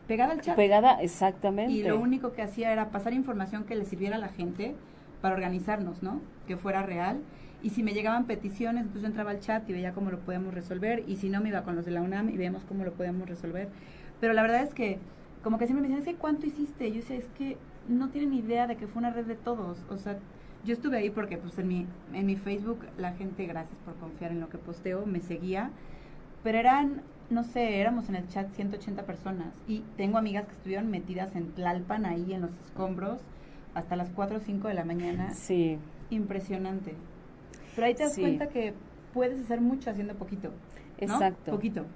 [0.07, 0.57] Pegada al chat.
[0.57, 1.73] Pegada, exactamente.
[1.73, 4.75] Y lo único que hacía era pasar información que le sirviera a la gente
[5.21, 6.21] para organizarnos, ¿no?
[6.47, 7.21] Que fuera real.
[7.63, 10.55] Y si me llegaban peticiones, pues yo entraba al chat y veía cómo lo podíamos
[10.55, 11.05] resolver.
[11.07, 13.29] Y si no, me iba con los de la UNAM y veíamos cómo lo podíamos
[13.29, 13.69] resolver.
[14.21, 14.99] Pero la verdad es que,
[15.43, 16.91] como que siempre me decían, ¿cuánto hiciste?
[16.91, 17.57] Yo decía, es que
[17.89, 19.85] no tienen idea de que fue una red de todos.
[19.91, 20.19] O sea,
[20.65, 24.31] yo estuve ahí porque pues en mi, en mi Facebook la gente, gracias por confiar
[24.31, 25.71] en lo que posteo, me seguía,
[26.43, 30.91] pero eran, no sé, éramos en el chat 180 personas y tengo amigas que estuvieron
[30.91, 33.21] metidas en Tlalpan ahí en los escombros
[33.75, 35.31] hasta las 4 o 5 de la mañana.
[35.33, 35.79] Sí.
[36.11, 36.95] Impresionante.
[37.75, 38.75] Pero ahí te das cuenta que
[39.15, 40.51] puedes hacer mucho haciendo poquito.
[40.99, 41.51] Exacto.
[41.51, 41.87] Poquito.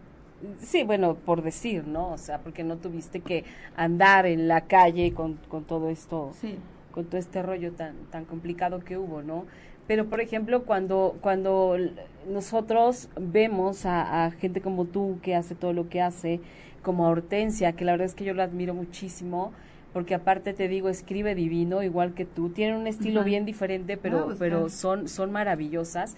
[0.59, 2.13] Sí, bueno, por decir, ¿no?
[2.13, 3.45] O sea, porque no tuviste que
[3.77, 6.33] andar en la calle con, con todo esto.
[6.41, 6.57] Sí
[6.97, 9.45] con todo este rollo tan, tan complicado que hubo, ¿no?
[9.87, 11.77] Pero, por ejemplo, cuando, cuando
[12.27, 16.41] nosotros vemos a, gente como tú que hace todo lo que hace,
[16.83, 19.53] como Hortensia, que la verdad es que yo la admiro muchísimo,
[19.93, 24.35] porque aparte te digo, escribe divino, igual que tú, tienen un estilo bien diferente, pero,
[24.39, 26.17] pero son, son maravillosas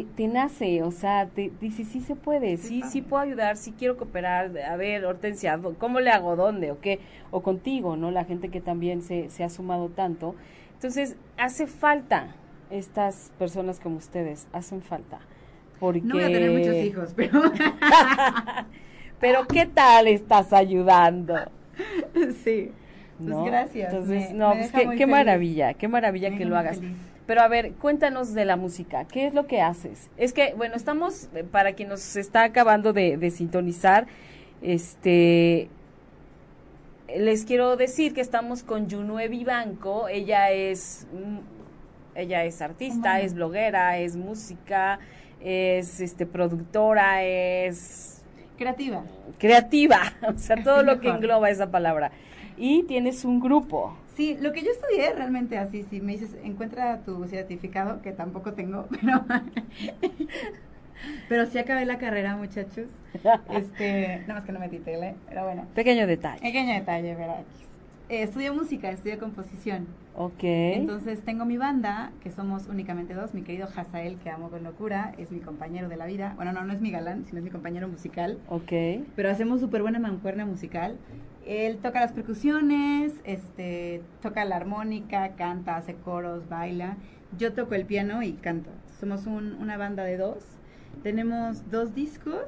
[0.00, 3.98] te, nace, o sea, te dice, sí se puede, sí, sí, puedo ayudar, sí quiero
[3.98, 6.34] cooperar, a ver, Hortensia, ¿cómo le hago?
[6.34, 6.70] ¿Dónde?
[6.70, 7.00] ¿O qué?
[7.30, 8.10] O contigo, ¿no?
[8.10, 10.34] La gente que también se, se ha sumado tanto.
[10.74, 12.34] Entonces, hace falta
[12.70, 15.20] estas personas como ustedes, hacen falta.
[15.78, 16.00] Porque...
[16.00, 17.42] No voy a tener muchos hijos, pero...
[19.20, 21.34] pero ¿qué tal estás ayudando?
[22.44, 22.70] Sí.
[23.18, 23.92] Pues gracias.
[23.92, 26.80] Entonces, no, pues qué, maravilla, qué maravilla que lo hagas.
[27.26, 29.06] Pero a ver, cuéntanos de la música.
[29.06, 30.10] ¿Qué es lo que haces?
[30.16, 34.06] Es que, bueno, estamos, eh, para quien nos está acabando de, sintonizar,
[34.60, 35.68] este,
[37.16, 40.08] les quiero decir que estamos con Junue Vivanco.
[40.08, 44.98] Ella es, mm, ella es artista, es bloguera, es música,
[45.40, 48.24] es este productora, es
[48.58, 49.04] creativa.
[49.38, 50.00] Creativa,
[50.34, 52.10] o sea, todo lo que engloba esa palabra.
[52.56, 53.96] Y tienes un grupo.
[54.16, 58.52] Sí, lo que yo estudié realmente así, si me dices, encuentra tu certificado, que tampoco
[58.52, 59.24] tengo, pero,
[61.28, 62.88] pero sí acabé la carrera, muchachos.
[63.50, 65.66] Este, nada más que no me titele, pero bueno.
[65.74, 66.40] Pequeño detalle.
[66.42, 67.42] Pequeño detalle, ¿verdad?
[68.08, 69.86] Eh, estudié música, estudié composición.
[70.14, 70.42] Ok.
[70.42, 73.32] Entonces tengo mi banda, que somos únicamente dos.
[73.32, 76.34] Mi querido Hazael, que amo con locura, es mi compañero de la vida.
[76.36, 78.38] Bueno, no, no es mi galán, sino es mi compañero musical.
[78.50, 78.72] Ok.
[79.16, 80.98] Pero hacemos súper buena mancuerna musical.
[81.46, 86.96] Él toca las percusiones, este, toca la armónica, canta, hace coros, baila.
[87.36, 88.70] Yo toco el piano y canto.
[89.00, 90.44] Somos una banda de dos.
[91.02, 92.44] Tenemos dos discos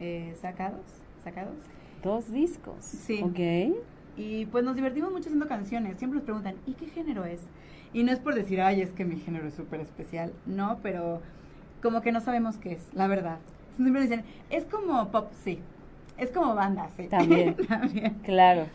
[0.00, 0.80] eh, sacados,
[1.22, 1.56] sacados.
[2.02, 2.84] Dos discos.
[2.84, 3.22] Sí.
[3.22, 3.76] Ok.
[4.16, 5.98] Y pues nos divertimos mucho haciendo canciones.
[5.98, 7.40] Siempre nos preguntan, ¿y qué género es?
[7.92, 10.32] Y no es por decir, ay, es que mi género es súper especial.
[10.44, 11.22] No, pero
[11.82, 13.38] como que no sabemos qué es, la verdad.
[13.76, 15.60] Siempre dicen, es como pop, sí.
[16.18, 17.06] Es como banda, sí.
[17.10, 17.54] También.
[18.24, 18.66] Claro.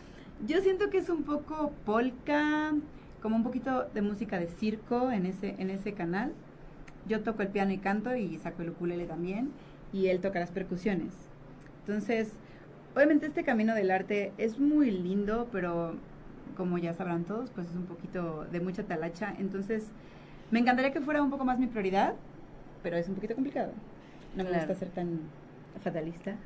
[0.46, 2.72] Yo siento que es un poco polka,
[3.22, 6.32] como un poquito de música de circo en ese, en ese canal.
[7.06, 9.50] Yo toco el piano y canto y saco el ukulele también.
[9.92, 11.12] Y él toca las percusiones.
[11.80, 12.32] Entonces,
[12.96, 15.94] obviamente este camino del arte es muy lindo, pero
[16.56, 19.34] como ya sabrán todos, pues es un poquito de mucha talacha.
[19.38, 19.90] Entonces,
[20.50, 22.14] me encantaría que fuera un poco más mi prioridad,
[22.82, 23.72] pero es un poquito complicado.
[24.36, 25.20] No me gusta ser tan
[25.82, 26.36] fatalista.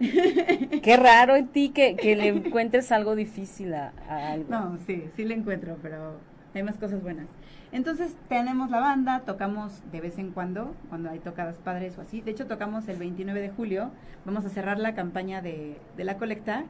[0.82, 4.46] Qué raro en ti que, que le encuentres algo difícil a, a algo.
[4.50, 6.18] No, sí, sí le encuentro, pero
[6.54, 7.26] hay más cosas buenas.
[7.70, 12.20] Entonces tenemos la banda, tocamos de vez en cuando, cuando hay tocadas padres o así.
[12.22, 13.90] De hecho, tocamos el 29 de julio,
[14.24, 16.64] vamos a cerrar la campaña de, de la colecta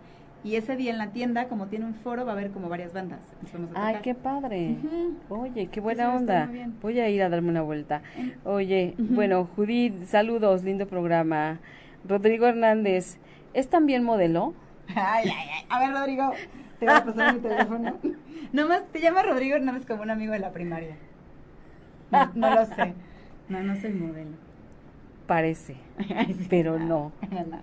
[0.45, 2.93] y ese día en la tienda, como tiene un foro, va a haber como varias
[2.93, 3.21] bandas.
[3.41, 4.77] Entonces vamos a Ay, qué padre.
[4.83, 5.43] Ujú.
[5.43, 6.49] Oye, qué buena onda.
[6.81, 8.03] Voy a ir a darme una vuelta.
[8.45, 11.59] Oye, bueno, Judith, saludos, lindo programa.
[12.09, 13.19] Rodrigo Hernández,
[13.53, 14.55] ¿es también modelo?
[14.89, 15.67] Ay, ay, ay.
[15.69, 16.33] A ver, Rodrigo,
[16.81, 17.99] te voy a pasar mi teléfono.
[18.53, 20.97] Nomás te llama Rodrigo Hernández como un amigo de la primaria.
[22.11, 22.95] No, no lo sé.
[23.49, 24.31] No, no soy modelo.
[25.27, 25.77] Parece,
[26.09, 26.47] sí.
[26.49, 27.13] pero no.
[27.31, 27.61] No.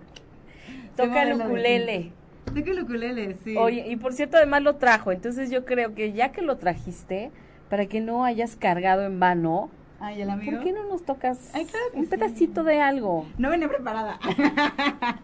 [0.95, 2.12] Toca el ukulele.
[2.45, 3.58] Toca el ukulele, sí.
[3.58, 5.12] Oye, y por cierto, además lo trajo.
[5.12, 7.31] Entonces yo creo que ya que lo trajiste,
[7.69, 9.69] para que no hayas cargado en vano,
[10.05, 10.51] Ay, el amigo.
[10.51, 12.09] ¿por qué no nos tocas Ay, claro que un sí.
[12.11, 13.25] pedacito de algo?
[13.39, 14.19] No venía preparada.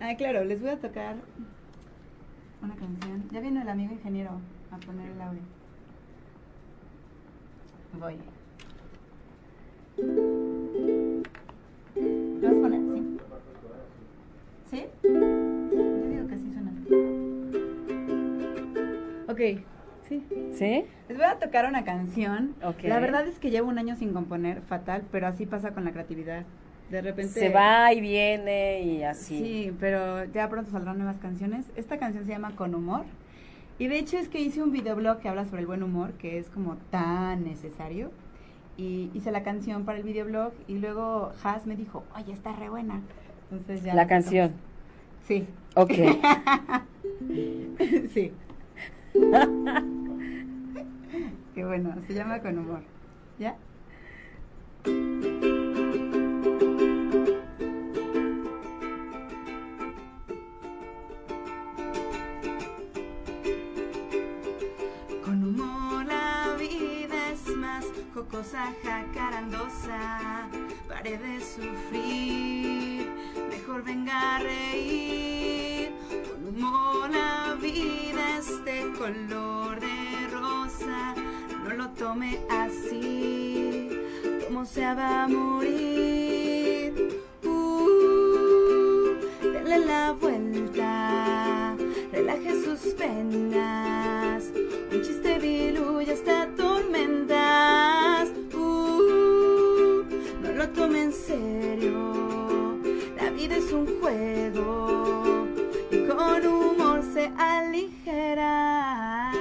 [0.00, 1.16] ah, claro, les voy a tocar
[2.62, 3.28] una canción.
[3.32, 5.40] Ya vino el amigo ingeniero a poner el audio.
[7.98, 8.18] Voy.
[12.40, 12.80] ¿Lo vas a poner?
[12.94, 13.18] Sí.
[14.70, 14.86] ¿Sí?
[15.02, 16.70] Yo digo que sí suena.
[19.26, 19.40] Ok,
[20.08, 20.22] sí.
[20.54, 20.84] ¿Sí?
[21.08, 22.54] Les voy a tocar una canción.
[22.62, 22.84] Ok.
[22.84, 25.92] La verdad es que llevo un año sin componer, fatal, pero así pasa con la
[25.92, 26.44] creatividad.
[26.90, 27.40] De repente.
[27.40, 29.38] Se va y viene y así.
[29.38, 31.66] Sí, pero ya pronto saldrán nuevas canciones.
[31.76, 33.04] Esta canción se llama Con Humor.
[33.78, 36.38] Y de hecho es que hice un videoblog que habla sobre el buen humor, que
[36.38, 38.10] es como tan necesario.
[38.78, 42.68] Y hice la canción para el videoblog y luego Has me dijo, oye, está re
[42.68, 43.00] buena.
[43.50, 43.94] Entonces ya.
[43.94, 44.52] La canción.
[45.26, 45.92] Sí, Ok.
[48.14, 48.32] sí.
[51.54, 52.82] Qué bueno, se llama Con Humor.
[53.38, 53.56] ¿Ya?
[65.24, 70.46] Con humor la vida es más jocosa, jacarandosa.
[70.88, 73.08] Pare de sufrir,
[73.48, 75.75] mejor venga a reír.
[76.24, 81.14] Con humor la vida es de color de rosa.
[81.64, 83.90] No lo tome así,
[84.46, 87.20] como se va a morir.
[87.44, 91.74] Uh, dele la vuelta,
[92.12, 94.44] relaje sus penas.
[94.92, 98.30] Un chiste diluye hasta tormentas.
[98.54, 100.04] Uh,
[100.42, 102.78] no lo tome en serio,
[103.16, 105.35] la vida es un juego
[107.38, 109.32] aligera.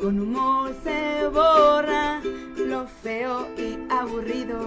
[0.00, 2.20] Con humor se borra
[2.56, 4.60] lo feo y aburrido,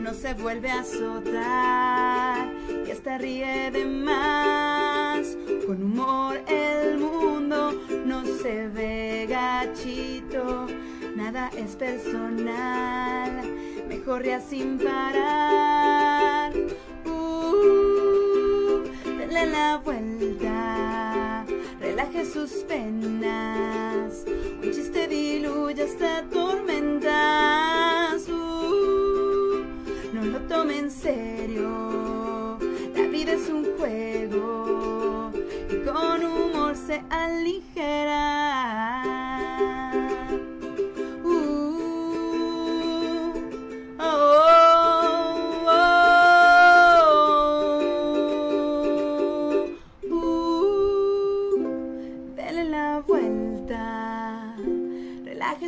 [0.00, 2.46] no se vuelve a azotar
[2.86, 5.36] y hasta ríe de más.
[5.66, 7.72] Con humor el mundo
[8.04, 10.66] no se ve gachito,
[11.22, 13.30] nada es personal,
[13.88, 16.52] mejor ría sin parar.
[17.06, 21.44] Uh, denle la vuelta,
[21.80, 24.24] relaje sus penas,
[24.62, 28.28] un chiste diluye hasta tormentas.
[28.28, 29.62] Uh,
[30.12, 32.58] no lo tome en serio,
[32.96, 35.30] la vida es un juego
[35.70, 39.01] y con humor se aligera.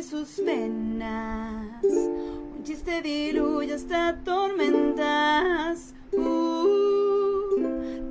[0.05, 5.95] Sus venas, un chiste diluye hasta tormentas.
[6.11, 7.59] Uh,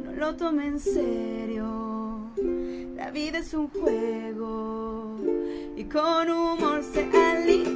[0.04, 2.32] no lo tome en serio,
[2.96, 5.18] la vida es un juego
[5.76, 7.73] y con humor se aligera.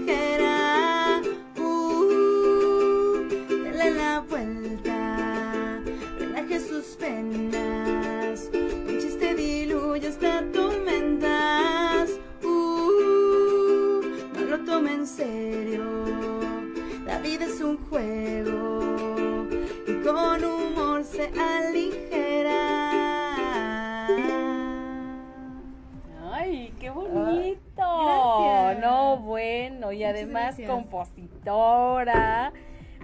[29.88, 32.52] Bueno, y además compositora.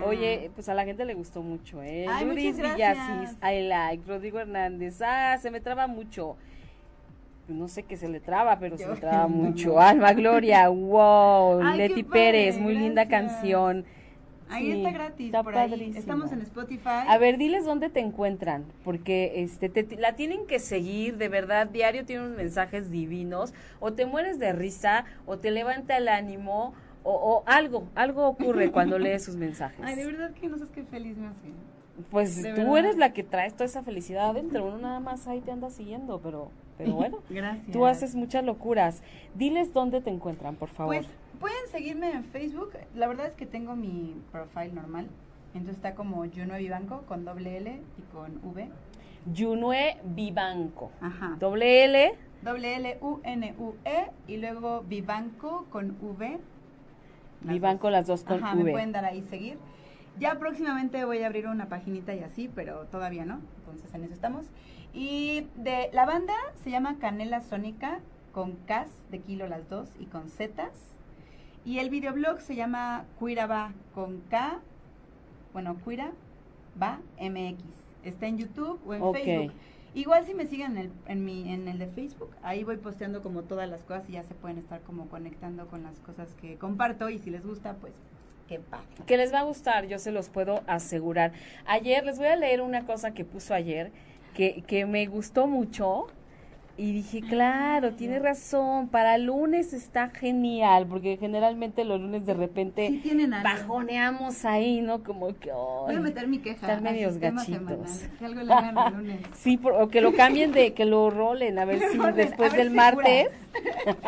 [0.05, 2.07] Oye, pues a la gente le gustó mucho, ¿eh?
[2.09, 3.37] Ay, Luis gracias.
[3.43, 6.37] I like, Rodrigo Hernández, ah, se me traba mucho.
[7.47, 9.79] no sé qué se le traba, pero se le traba mucho.
[9.79, 13.85] Alma Gloria, wow, Leti Pérez, muy linda canción.
[14.49, 15.93] Ahí está gratis, por ahí.
[15.97, 17.05] Estamos en Spotify.
[17.09, 21.67] A ver, diles dónde te encuentran, porque este te, la tienen que seguir, de verdad,
[21.67, 26.75] diario tiene unos mensajes divinos, o te mueres de risa, o te levanta el ánimo,
[27.07, 29.81] o, algo, algo ocurre cuando lees sus mensajes.
[29.83, 31.53] Ay, de verdad que no sabes qué feliz me hace.
[32.11, 35.53] Pues tú eres la que traes toda esa felicidad adentro, uno nada más ahí te
[35.53, 37.73] anda siguiendo, pero pero bueno, Gracias.
[37.73, 39.03] tú haces muchas locuras.
[39.35, 40.97] Diles dónde te encuentran, por favor.
[40.97, 41.07] Pues
[41.41, 42.71] pueden seguirme en Facebook.
[42.95, 45.09] La verdad es que tengo mi profile normal.
[45.55, 48.69] Entonces está como Junue Vivanco con doble L y con V.
[49.37, 50.91] Junue Vivanco.
[51.01, 51.37] Ajá.
[51.39, 52.15] Doble L.
[52.43, 56.39] Doble L U N U E y luego Vivanco con V.
[57.43, 59.59] Vivanco las dos con Ajá, Me pueden dar ahí seguir.
[60.19, 63.41] Ya próximamente voy a abrir una paginita y así, pero todavía no.
[63.59, 64.47] Entonces en eso estamos.
[64.95, 67.99] Y de la banda se llama Canela Sónica
[68.33, 70.95] con Cas de kilo las dos y con Zetas.
[71.65, 74.61] Y el videoblog se llama Cuira con K,
[75.53, 76.13] bueno, Cuira
[76.81, 77.65] va MX.
[78.05, 79.53] Está en YouTube o en Facebook.
[79.95, 83.23] Igual si me siguen en el, en, mi, en el de Facebook, ahí voy posteando
[83.23, 86.57] como todas las cosas y ya se pueden estar como conectando con las cosas que
[86.57, 87.93] comparto y si les gusta, pues
[88.49, 88.87] qué padre.
[89.07, 91.33] Que les va a gustar, yo se los puedo asegurar.
[91.65, 93.93] Ayer, les voy a leer una cosa que puso ayer
[94.35, 96.09] que, que me gustó mucho.
[96.77, 103.01] Y dije, claro, tiene razón, para lunes está genial, porque generalmente los lunes de repente
[103.45, 105.05] bajoneamos ahí, ¿no?
[105.05, 105.53] Como que...
[105.53, 106.67] Voy a meter mi queja.
[106.67, 108.09] Están medios gachitos.
[108.19, 109.21] que algo le hagan el lunes.
[109.35, 113.29] sí, o que lo cambien de, que lo rolen, a ver si después del martes...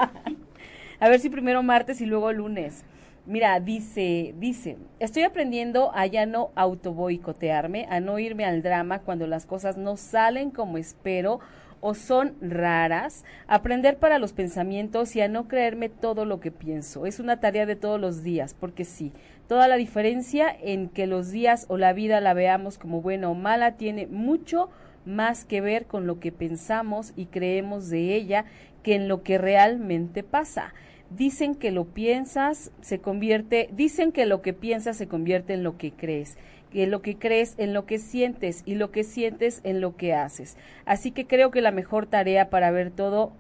[0.99, 2.85] a ver si primero martes y luego lunes.
[3.27, 9.27] Mira, dice, dice, estoy aprendiendo a ya no autoboicotearme, a no irme al drama cuando
[9.27, 11.41] las cosas no salen como espero
[11.81, 17.05] o son raras, aprender para los pensamientos y a no creerme todo lo que pienso.
[17.05, 19.13] Es una tarea de todos los días, porque sí,
[19.49, 23.35] toda la diferencia en que los días o la vida la veamos como buena o
[23.35, 24.71] mala tiene mucho
[25.05, 28.45] más que ver con lo que pensamos y creemos de ella
[28.85, 30.75] que en lo que realmente pasa
[31.11, 35.77] dicen que lo piensas se convierte, dicen que lo que piensas se convierte en lo
[35.79, 36.37] que crees,
[36.71, 40.15] que lo que crees en lo que sientes y lo que sientes en lo que
[40.15, 40.57] haces.
[40.85, 43.33] Así que creo que la mejor tarea para ver todo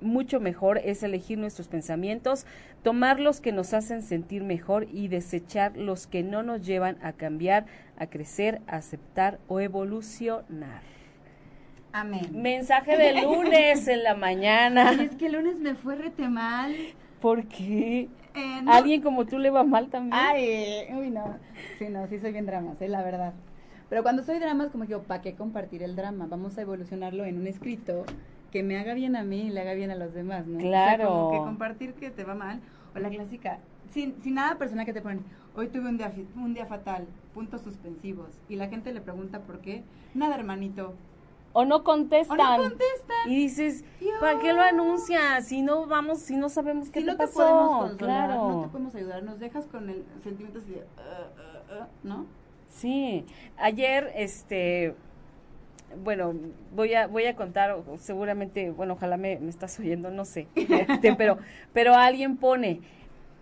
[0.00, 2.46] mucho mejor es elegir nuestros pensamientos,
[2.82, 7.12] tomar los que nos hacen sentir mejor y desechar los que no nos llevan a
[7.12, 7.66] cambiar,
[7.98, 10.95] a crecer, a aceptar o evolucionar.
[11.96, 12.28] Amén.
[12.30, 14.92] Mensaje de lunes en la mañana.
[15.02, 16.74] es que el lunes me fue rete mal.
[17.22, 18.10] ¿Por qué?
[18.34, 20.12] Eh, ¿Alguien como tú le va mal también?
[20.14, 21.38] Ay, uy, no.
[21.78, 23.32] Sí, no, sí soy bien dramas, eh, la verdad.
[23.88, 26.26] Pero cuando soy dramas, como digo, ¿para qué compartir el drama?
[26.28, 28.04] Vamos a evolucionarlo en un escrito
[28.52, 30.58] que me haga bien a mí y le haga bien a los demás, ¿no?
[30.58, 31.08] Claro.
[31.08, 32.60] como que compartir que te va mal.
[32.94, 33.58] O la clásica,
[33.90, 35.24] sin, sin nada personal que te ponen,
[35.54, 38.38] hoy tuve un día, un día fatal, puntos suspensivos.
[38.50, 39.82] Y la gente le pregunta por qué.
[40.14, 40.94] Nada, hermanito,
[41.56, 42.38] o no contestan.
[42.38, 43.16] O no contestan.
[43.26, 43.82] Y dices,
[44.20, 45.46] ¿para qué lo anuncias?
[45.46, 47.32] Si no vamos, si no sabemos qué si te no pasó.
[47.32, 48.48] Te podemos claro.
[48.48, 52.26] No te podemos ayudar, nos dejas con el sentimiento así de, uh, uh, uh", ¿no?
[52.68, 53.24] Sí,
[53.56, 54.94] ayer, este,
[56.04, 56.34] bueno,
[56.74, 61.14] voy a, voy a contar, seguramente, bueno, ojalá me, me estás oyendo, no sé, este,
[61.14, 61.38] pero,
[61.72, 62.82] pero alguien pone,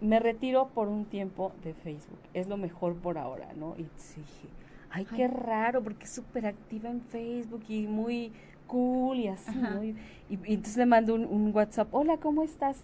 [0.01, 3.75] me retiro por un tiempo de Facebook, es lo mejor por ahora, ¿no?
[3.77, 4.49] Y dije,
[4.95, 8.33] ay, qué raro, porque es súper activa en Facebook y muy
[8.69, 9.83] cool y así, ¿no?
[9.83, 9.97] Y,
[10.31, 12.79] entonces le mando un, WhatsApp, hola, ¿cómo estás?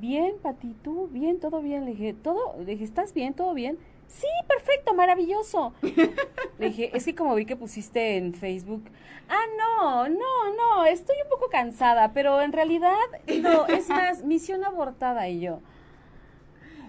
[0.00, 1.08] Bien, Pati, ¿tú?
[1.12, 1.84] Bien, todo bien.
[1.84, 2.56] Le dije, ¿todo?
[2.58, 3.34] Le dije, ¿estás bien?
[3.34, 3.78] ¿Todo bien?
[4.08, 5.72] Sí, perfecto, maravilloso.
[6.58, 8.84] le dije, es que como vi que pusiste en Facebook,
[9.28, 12.96] ah, no, no, no, estoy un poco cansada, pero en realidad,
[13.40, 15.60] no, es más, misión abortada y yo.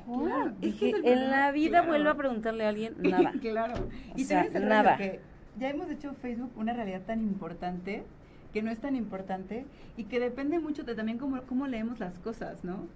[0.05, 3.33] Claro, dije, en la vida vuelvo a preguntarle a alguien nada.
[3.39, 3.73] claro.
[4.15, 4.97] y sea, nada.
[4.97, 5.19] Que
[5.57, 8.03] ya hemos hecho Facebook una realidad tan importante
[8.53, 9.65] que no es tan importante
[9.97, 12.87] y que depende mucho de también cómo, cómo leemos las cosas, ¿no?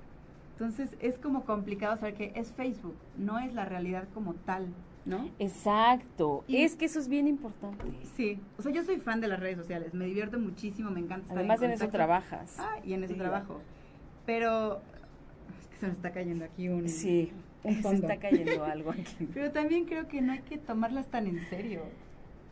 [0.54, 4.68] Entonces es como complicado saber que es Facebook, no es la realidad como tal,
[5.06, 5.30] ¿no?
[5.40, 7.86] Exacto, es que eso es bien importante.
[8.16, 11.24] Sí, o sea, yo soy fan de las redes sociales, me divierto muchísimo, me encanta
[11.24, 12.58] estar Además en, eso trabajas.
[12.60, 13.62] Ah, y en eso trabajo.
[14.26, 14.82] Pero
[15.80, 16.88] se nos está cayendo aquí un.
[16.88, 17.32] Sí,
[17.64, 19.28] se está cayendo algo aquí.
[19.34, 21.82] Pero también creo que no hay que tomarlas tan en serio.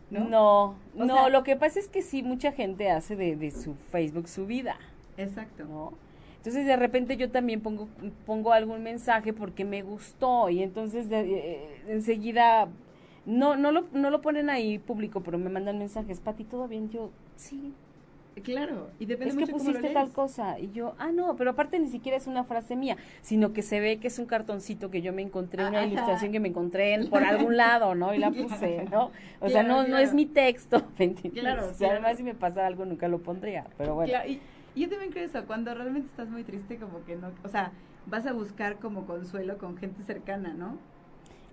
[0.09, 4.45] No, no, lo que pasa es que sí, mucha gente hace de, su Facebook su
[4.45, 4.78] vida.
[5.17, 5.65] Exacto.
[5.65, 5.93] ¿no?
[6.38, 7.89] Entonces de repente yo también pongo,
[8.25, 12.69] pongo algún mensaje porque me gustó y entonces eh, enseguida
[13.25, 16.89] no, no, lo, no lo ponen ahí público, pero me mandan mensajes, Pati, ¿todo bien?
[16.89, 17.73] Yo, sí,
[18.41, 21.35] Claro, y depende es mucho que cómo lo pusiste tal cosa y yo, ah no,
[21.35, 24.25] pero aparte ni siquiera es una frase mía, sino que se ve que es un
[24.25, 25.88] cartoncito que yo me encontré, una Ajá.
[25.88, 28.13] ilustración que me encontré en- por algún lado, ¿no?
[28.13, 29.11] Y la puse, ¿no?
[29.39, 30.03] O sea, Claro, no no claro.
[30.03, 31.41] es mi texto, ¿me entiendes?
[31.41, 34.13] Claro, O sea, además si me pasara algo nunca lo pondría, pero bueno.
[34.27, 34.39] Y,
[34.75, 37.71] y yo también creo eso, cuando realmente estás muy triste, como que no, o sea,
[38.05, 40.77] vas a buscar como consuelo con gente cercana, ¿no?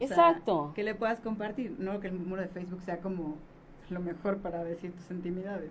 [0.01, 0.73] O sea, Exacto.
[0.75, 3.37] que le puedas compartir, no que el muro de Facebook sea como
[3.91, 5.71] lo mejor para decir tus intimidades.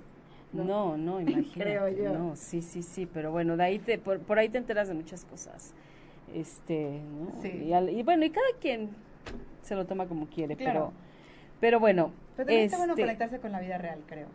[0.54, 1.60] No, no, imagínate.
[1.60, 2.14] Creo yo.
[2.14, 4.94] No, sí, sí, sí, pero bueno, de ahí te, por, por ahí te enteras de
[4.94, 5.74] muchas cosas.
[6.34, 7.42] Este, ¿no?
[7.42, 7.50] Sí.
[7.50, 8.90] Y, al- y bueno, y cada quien
[9.62, 10.92] se lo toma como quiere, Claro.
[10.92, 11.04] pero
[11.60, 14.28] pero bueno, Pero también está bueno este, conectarse con la vida real, creo.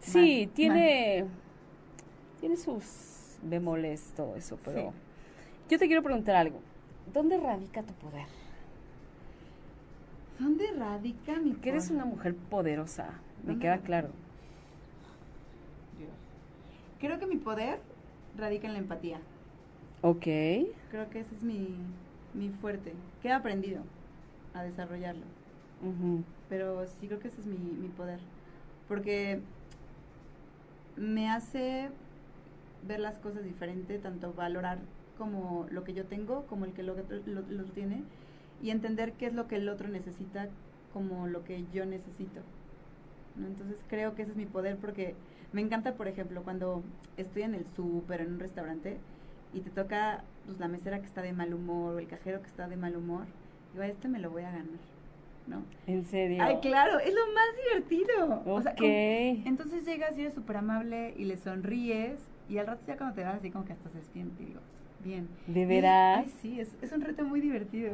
[0.00, 1.24] Sí, tiene
[2.40, 4.96] tiene sus bemoles todo eso, pero Sí.
[5.70, 6.58] yo te quiero preguntar algo.
[7.12, 8.26] ¿Dónde radica tu poder?
[10.38, 13.86] ¿Dónde radica mi Que eres una mujer poderosa, me ¿Dónde queda radica?
[13.86, 14.08] claro.
[17.02, 17.80] Creo que mi poder
[18.38, 19.18] radica en la empatía.
[20.02, 20.26] Ok.
[20.90, 21.76] Creo que ese es mi,
[22.32, 22.92] mi fuerte.
[23.20, 23.82] Que he aprendido
[24.54, 25.24] a desarrollarlo.
[26.48, 28.20] Pero sí creo que ese es mi, mi poder.
[28.88, 29.40] Porque
[30.96, 31.88] me hace
[32.86, 34.78] ver las cosas diferente, tanto valorar
[35.18, 38.02] como lo que yo tengo, como el que lo, otro- lo, tiene,
[38.62, 40.48] y entender qué es lo que el otro necesita
[40.92, 42.40] como lo que yo necesito.
[43.36, 43.46] ¿no?
[43.46, 45.14] Entonces creo que ese es mi poder porque
[45.52, 46.82] me encanta, por ejemplo, cuando
[47.16, 48.96] estoy en el súper, en un restaurante,
[49.52, 52.48] y te toca pues, la mesera que está de mal humor o el cajero que
[52.48, 53.26] está de mal humor,
[53.72, 54.80] digo, a este me lo voy a ganar,
[55.46, 55.62] ¿no?
[55.86, 56.42] En serio.
[56.42, 58.42] Ay, claro, es lo más divertido.
[58.46, 58.78] O sea, Ok.
[58.78, 58.92] como-
[59.46, 63.24] entonces llegas y eres súper amable y le sonríes y al rato ya cuando te
[63.24, 64.60] vas así como que hasta se y digo,
[65.04, 65.28] bien.
[65.46, 66.18] ¿De veras?
[66.24, 67.92] Ay, sí, es, es un reto muy divertido.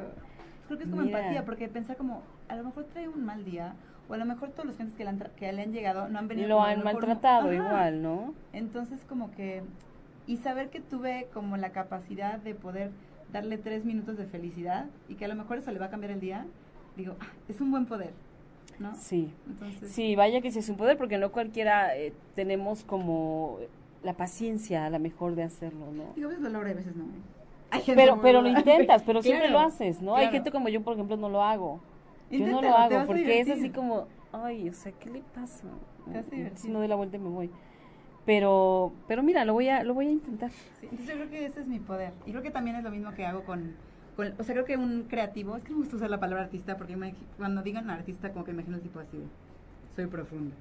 [0.67, 1.19] Creo que es como Mira.
[1.19, 3.75] empatía, porque pensar como, a lo mejor trae un mal día,
[4.09, 6.19] o a lo mejor todos los gentes que le han, que le han llegado no
[6.19, 8.35] han venido Lo han maltratado igual, ¿no?
[8.53, 9.63] Entonces como que,
[10.27, 12.91] y saber que tuve como la capacidad de poder
[13.33, 16.13] darle tres minutos de felicidad y que a lo mejor eso le va a cambiar
[16.13, 16.47] el día,
[16.97, 18.13] digo, ah, es un buen poder,
[18.79, 18.95] ¿no?
[18.95, 19.31] Sí.
[19.47, 23.59] Entonces, Sí, vaya que sí es un poder, porque no cualquiera eh, tenemos como
[24.03, 26.15] la paciencia a la mejor de hacerlo, ¿no?
[26.15, 27.05] digo, a veces lo y a veces no.
[27.05, 27.39] ¿eh?
[27.71, 30.17] Hay gente Pero, pero lo intentas, pero siempre lo haces, ¿no?
[30.17, 31.81] Hay gente como yo, por ejemplo, no lo hago.
[32.31, 35.64] Yo no lo hago porque es así como, ay, o sea, ¿qué le pasa?
[36.57, 37.51] Si no doy la vuelta y me voy.
[38.26, 40.51] Pero, pero mira, lo voy a, lo voy a intentar.
[40.51, 42.12] Sí, entonces yo creo que ese es mi poder.
[42.26, 43.72] Y creo que también es lo mismo que hago con,
[44.16, 46.76] con- o sea, creo que un creativo, es que me gusta usar la palabra artista
[46.76, 49.24] porque me- cuando digan artista como que imagino un tipo así, de,
[49.97, 50.55] soy profundo.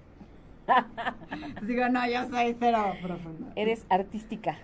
[1.32, 3.48] Entonces digo, no, yo soy cero profundo.
[3.56, 4.58] Eres artística,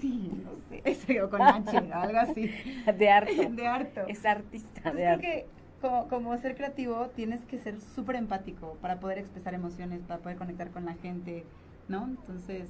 [0.00, 2.50] Sí, no sé, ese o con H, algo así.
[2.98, 3.48] de arte.
[3.50, 4.00] De harto.
[4.08, 5.46] Es artista Entonces de creo que
[5.84, 10.38] como, como ser creativo tienes que ser súper empático para poder expresar emociones, para poder
[10.38, 11.44] conectar con la gente,
[11.88, 12.06] ¿no?
[12.06, 12.68] Entonces,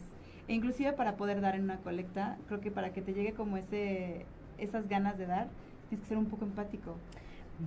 [0.49, 3.57] e inclusive para poder dar en una colecta, creo que para que te llegue como
[3.57, 4.27] ese
[4.59, 5.49] esas ganas de dar,
[5.89, 6.97] tienes que ser un poco empático.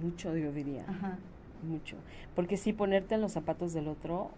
[0.01, 0.83] Mucho, yo diría.
[0.87, 1.17] Ajá.
[1.63, 1.95] Mucho.
[2.35, 4.31] Porque sí, ponerte en los zapatos del otro,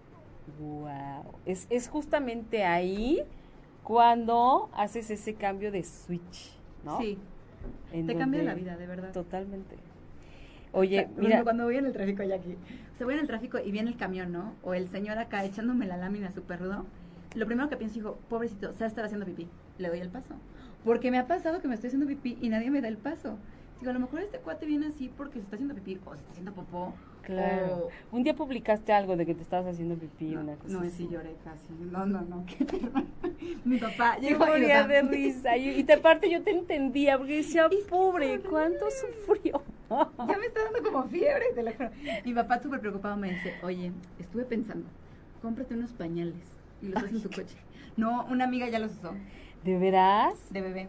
[0.59, 1.23] wow.
[1.45, 3.23] Es, es justamente ahí
[3.83, 6.55] cuando haces ese cambio de switch,
[6.85, 6.99] ¿no?
[6.99, 7.17] Sí,
[7.91, 9.11] En te cambia la vida, de verdad.
[9.11, 9.75] Totalmente.
[10.71, 12.55] O Oye, sea, mira, cuando voy en el tráfico ya aquí,
[12.93, 14.53] o sea, voy en el tráfico y viene el camión, ¿no?
[14.63, 16.85] O el señor acá echándome la lámina súper rudo.
[17.35, 19.47] Lo primero que pienso, digo, pobrecito, se va a estar haciendo pipí.
[19.77, 20.35] Le doy el paso.
[20.85, 23.37] Porque me ha pasado que me estoy haciendo pipí y nadie me da el paso.
[23.79, 26.17] Digo, a lo mejor este cuate viene así porque se está haciendo pipí o se
[26.19, 26.93] está haciendo popó.
[27.23, 27.89] claro.
[28.11, 30.79] o- Un día publicaste algo de que te estabas haciendo pipí, No, una cosa no,
[30.81, 30.91] así.
[30.91, 31.71] sí lloré casi.
[31.91, 32.45] No, no, no.
[32.57, 33.03] qué terror.
[33.65, 35.55] Mi papá llegó y de risa.
[35.57, 39.61] Y, y de parte yo te entendía, porque decía, pobre, ¿cuánto sufrió?
[39.89, 41.89] Ya me está dando como fiebre, te lo juro.
[42.25, 44.87] Mi papá súper preocupado me dice, oye, estuve pensando,
[45.41, 46.35] cómprate unos pañales
[46.81, 47.57] y los usas en tu coche.
[47.97, 49.13] No, una amiga ya los usó,
[49.63, 50.35] ¿De veras?
[50.51, 50.87] de bebé.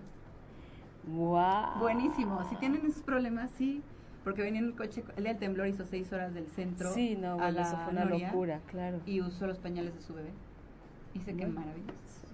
[1.09, 1.79] Wow.
[1.81, 2.45] Buenísimo.
[2.51, 3.83] Si tienen esos problemas, sí.
[4.23, 7.17] Porque venía en el coche, el día del temblor hizo seis horas del centro Sí,
[7.17, 9.01] no, a bueno, la eso fue una Noria locura, claro.
[9.07, 10.29] y usó los pañales de su bebé.
[11.15, 11.61] Dice que Bueno.
[11.61, 12.27] maravilloso.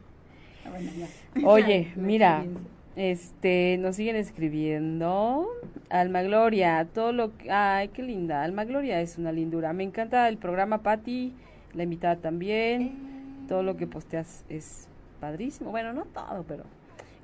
[0.64, 1.48] Ah, bueno, ya.
[1.48, 2.44] Oye, mira.
[2.96, 5.46] Este, nos siguen escribiendo.
[5.90, 8.42] Alma Gloria, todo lo que, ay, qué linda.
[8.42, 9.72] Alma Gloria es una lindura.
[9.72, 11.32] Me encanta el programa, Patti,
[11.74, 13.44] la invitada también.
[13.48, 14.88] Todo lo que posteas es
[15.20, 15.70] padrísimo.
[15.70, 16.64] Bueno, no todo, pero.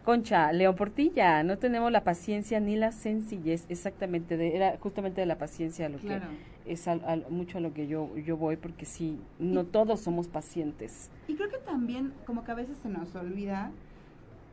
[0.05, 5.27] Concha, León Portilla, no tenemos la paciencia ni la sencillez, exactamente, de, era justamente de
[5.29, 6.25] la paciencia lo Claro.
[6.65, 10.01] que es al- al- mucho a lo que yo, yo voy, porque sí, no todos
[10.01, 11.09] somos pacientes.
[11.29, 13.71] Y creo que también, como que a veces se nos olvida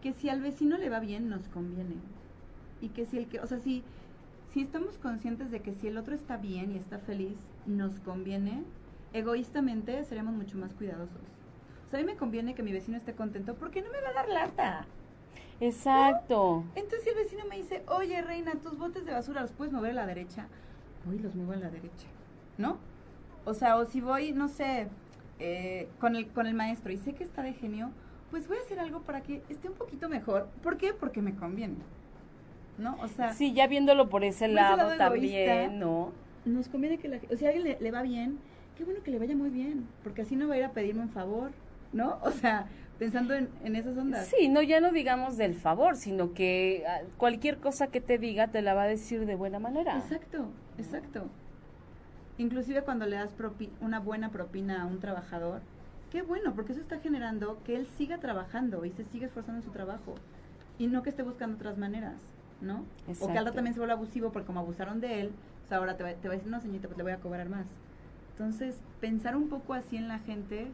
[0.01, 1.95] que si al vecino le va bien, nos conviene.
[2.81, 3.83] Y que si el que, o sea, si,
[4.53, 8.63] si estamos conscientes de que si el otro está bien y está feliz, nos conviene,
[9.13, 11.21] egoístamente seremos mucho más cuidadosos.
[11.87, 14.09] O sea, a mí me conviene que mi vecino esté contento porque no me va
[14.09, 14.85] a dar lata.
[15.59, 16.63] Exacto.
[16.75, 19.91] Entonces si el vecino me dice, oye reina, tus botes de basura los puedes mover
[19.91, 20.47] a la derecha,
[21.05, 22.07] voy y los muevo a la derecha,
[22.57, 22.77] ¿no?
[23.43, 24.87] O sea, o si voy, no sé,
[25.39, 27.91] eh, con, el, con el maestro y sé que está de genio,
[28.31, 30.47] pues voy a hacer algo para que esté un poquito mejor.
[30.63, 30.93] ¿Por qué?
[30.93, 31.75] Porque me conviene.
[32.77, 32.97] ¿No?
[33.01, 35.75] O sea, Sí, ya viéndolo por ese lado, lado también, egoísta.
[35.75, 36.11] ¿no?
[36.45, 38.39] nos conviene que la O sea, si a alguien le, le va bien,
[38.77, 41.01] qué bueno que le vaya muy bien, porque así no va a ir a pedirme
[41.01, 41.51] un favor,
[41.91, 42.17] ¿no?
[42.23, 42.67] O sea,
[42.97, 44.27] pensando en, en esas ondas.
[44.27, 48.47] Sí, no, ya no digamos del favor, sino que ah, cualquier cosa que te diga
[48.47, 49.97] te la va a decir de buena manera.
[49.97, 51.27] Exacto, exacto.
[52.37, 55.61] Inclusive cuando le das propi- una buena propina a un trabajador,
[56.11, 59.65] qué bueno, porque eso está generando que él siga trabajando y se siga esforzando en
[59.65, 60.15] su trabajo
[60.77, 62.15] y no que esté buscando otras maneras,
[62.61, 62.79] ¿no?
[62.79, 63.39] O que al Exacto.
[63.39, 65.31] rato también se vuelva abusivo porque como abusaron de él,
[65.61, 67.49] pues ahora te va, te va a decir, no señorita, pues le voy a cobrar
[67.49, 67.67] más.
[68.31, 70.67] Entonces, pensar un poco así en la gente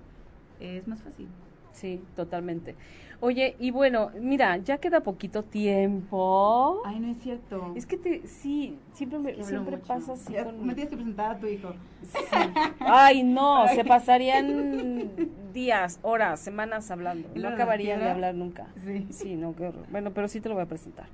[0.60, 1.28] es más fácil.
[1.76, 2.76] Sí, totalmente.
[3.20, 6.82] Oye, y bueno, mira, ya queda poquito tiempo.
[6.86, 7.74] Ay, no es cierto.
[7.76, 9.88] Es que te, sí, siempre me, siempre mucho.
[9.88, 10.66] pasa así Ya, con...
[10.66, 11.74] Me tienes que presentar a tu hijo.
[12.04, 12.20] Sí.
[12.80, 13.76] Ay, no, Ay.
[13.76, 15.12] se pasarían
[15.54, 17.30] días, horas, semanas hablando.
[17.36, 18.68] ¿Y No acabarían de hablar nunca.
[18.86, 19.08] Sí.
[19.10, 19.86] Sí, no, qué horror.
[19.92, 21.08] Bueno, pero sí te lo voy a presentar.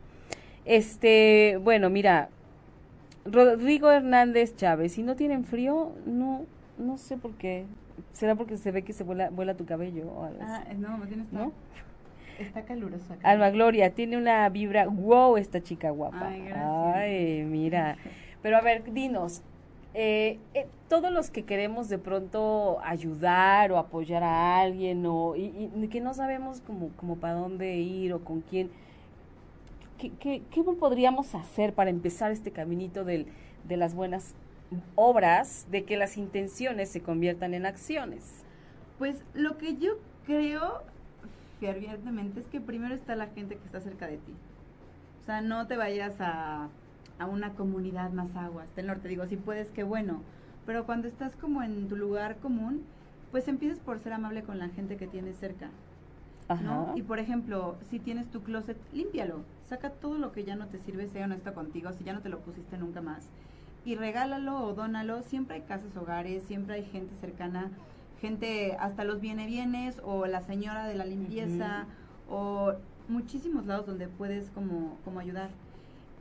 [0.66, 2.30] Este, bueno, mira,
[3.26, 6.46] Rodrigo Hernández Chávez, si no tienen frío, no,
[6.78, 7.66] no sé por qué.
[8.14, 10.78] ¿Será porque se ve que se vuela, vuela tu cabello o algo Ah, así?
[10.78, 11.52] no, me tienes ¿No?
[12.40, 13.30] Está caluroso acá.
[13.30, 16.30] Alma Gloria, tiene una vibra, wow, esta chica guapa.
[16.30, 16.96] Ay, gracias.
[16.96, 17.98] Ay, mira.
[18.42, 19.44] Pero a ver, dinos,
[19.94, 25.70] eh, eh, todos los que queremos de pronto ayudar o apoyar a alguien o y,
[25.76, 28.72] y que no sabemos como, como para dónde ir o con quién,
[30.00, 33.28] ¿qué, qué, qué podríamos hacer para empezar este caminito del,
[33.68, 34.34] de las buenas
[34.96, 38.44] obras, de que las intenciones se conviertan en acciones?
[38.98, 40.84] Pues lo que yo creo
[41.60, 44.34] fervientemente es que primero está la gente que está cerca de ti.
[45.22, 46.70] O sea, no te vayas a,
[47.20, 49.08] a una comunidad más aguas del norte.
[49.08, 50.22] Digo, si puedes, qué bueno.
[50.66, 52.84] Pero cuando estás como en tu lugar común,
[53.32, 55.70] pues empiezas por ser amable con la gente que tienes cerca.
[56.50, 56.84] ¿no?
[56.84, 56.94] Ajá.
[56.96, 59.44] Y por ejemplo, si tienes tu closet, límpialo.
[59.70, 62.30] Saca todo lo que ya no te sirve, sea honesto contigo, si ya no te
[62.30, 63.30] lo pusiste nunca más.
[63.84, 65.24] Y regálalo o dónalo.
[65.24, 67.72] Siempre hay casas, hogares, siempre hay gente cercana,
[68.20, 71.86] gente, hasta los viene bienes o la señora de la limpieza
[72.30, 72.74] o
[73.08, 75.50] muchísimos lados donde puedes como, como ayudar.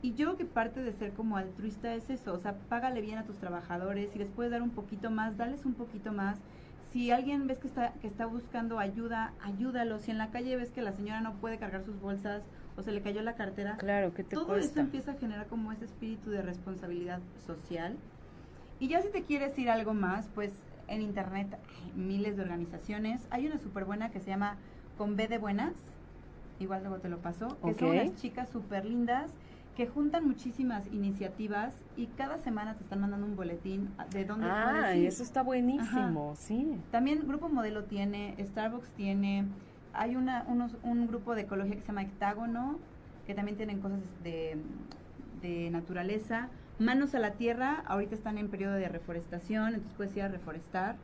[0.03, 3.19] Y yo creo que parte de ser como altruista es eso, o sea, págale bien
[3.19, 6.39] a tus trabajadores, si les puedes dar un poquito más, dales un poquito más.
[6.91, 9.99] Si alguien ves que está, que está buscando ayuda, ayúdalo.
[9.99, 12.43] Si en la calle ves que la señora no puede cargar sus bolsas
[12.77, 14.71] o se le cayó la cartera, Claro, ¿qué te todo cuesta?
[14.73, 17.97] eso empieza a generar como ese espíritu de responsabilidad social.
[18.79, 20.53] Y ya si te quieres ir algo más, pues
[20.89, 23.27] en internet hay miles de organizaciones.
[23.31, 24.57] Hay una súper buena que se llama
[24.97, 25.75] Con B de Buenas,
[26.59, 29.31] igual luego te lo paso, que son unas chicas súper lindas
[29.77, 34.69] que juntan muchísimas iniciativas y cada semana te están mandando un boletín de dónde Ah,
[34.73, 35.07] puedes ir.
[35.07, 36.77] eso está buenísimo, sí.
[36.91, 39.47] También Grupo Modelo tiene, Starbucks tiene,
[39.93, 42.79] hay una, unos, un grupo de ecología que se llama Hectágono,
[43.27, 44.57] que también tienen cosas de,
[45.43, 46.49] de naturaleza.
[46.79, 50.97] Manos a la Tierra, ahorita están en periodo de reforestación, entonces puedes ir a reforestar.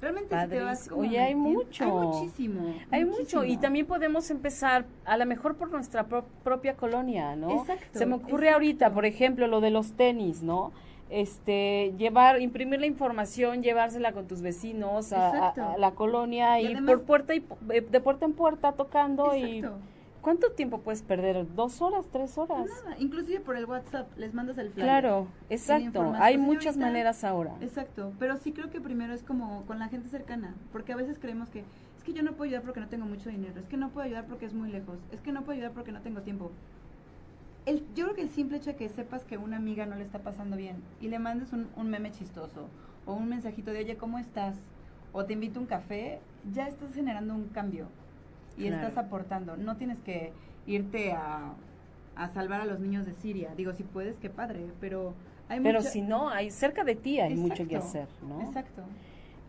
[0.00, 1.84] Realmente si te vas como Oye, hay mucho.
[1.84, 2.74] Hay muchísimo.
[2.92, 7.50] Hay mucho y también podemos empezar a lo mejor por nuestra pro- propia colonia, ¿no?
[7.50, 8.54] Exacto, Se me ocurre exacto.
[8.54, 10.72] ahorita, por ejemplo, lo de los tenis, ¿no?
[11.10, 15.62] Este, llevar, imprimir la información, llevársela con tus vecinos a, a- Exacto.
[15.70, 18.72] a la colonia Y y, además- por puerta y pu- eh, de puerta en puerta
[18.72, 19.78] tocando y Exacto.
[20.20, 21.46] ¿cuánto tiempo puedes perder?
[21.54, 22.66] ¿Dos horas, tres horas?
[22.66, 24.84] Nada, inclusive por el WhatsApp les mandas el flyer.
[24.86, 26.12] Claro, exacto.
[26.16, 27.54] Hay Pues, muchas ahorita- maneras ahora.
[27.62, 31.18] Exacto, pero sí creo que primero es como con la gente cercana, porque a veces
[31.18, 31.60] creemos que
[31.96, 34.04] es que yo no puedo ayudar porque no tengo mucho dinero, es que no puedo
[34.04, 36.50] ayudar porque es muy lejos, es que no puedo ayudar porque no tengo tiempo.
[37.68, 40.02] El, yo creo que el simple hecho de que sepas que una amiga no le
[40.02, 42.68] está pasando bien y le mandes un, un meme chistoso
[43.04, 44.56] o un mensajito de oye, ¿cómo estás?
[45.12, 46.20] O te invito a un café,
[46.52, 47.86] ya estás generando un cambio
[48.56, 48.88] y Claro.
[48.88, 49.56] estás aportando.
[49.56, 50.32] No tienes que
[50.66, 51.52] irte a,
[52.16, 53.50] a salvar a los niños de Siria.
[53.54, 55.12] Digo, si puedes, qué padre, pero
[55.50, 58.40] hay Pero mucha- si no, hay cerca de ti hay mucho que hacer, ¿no?
[58.42, 58.82] Exacto.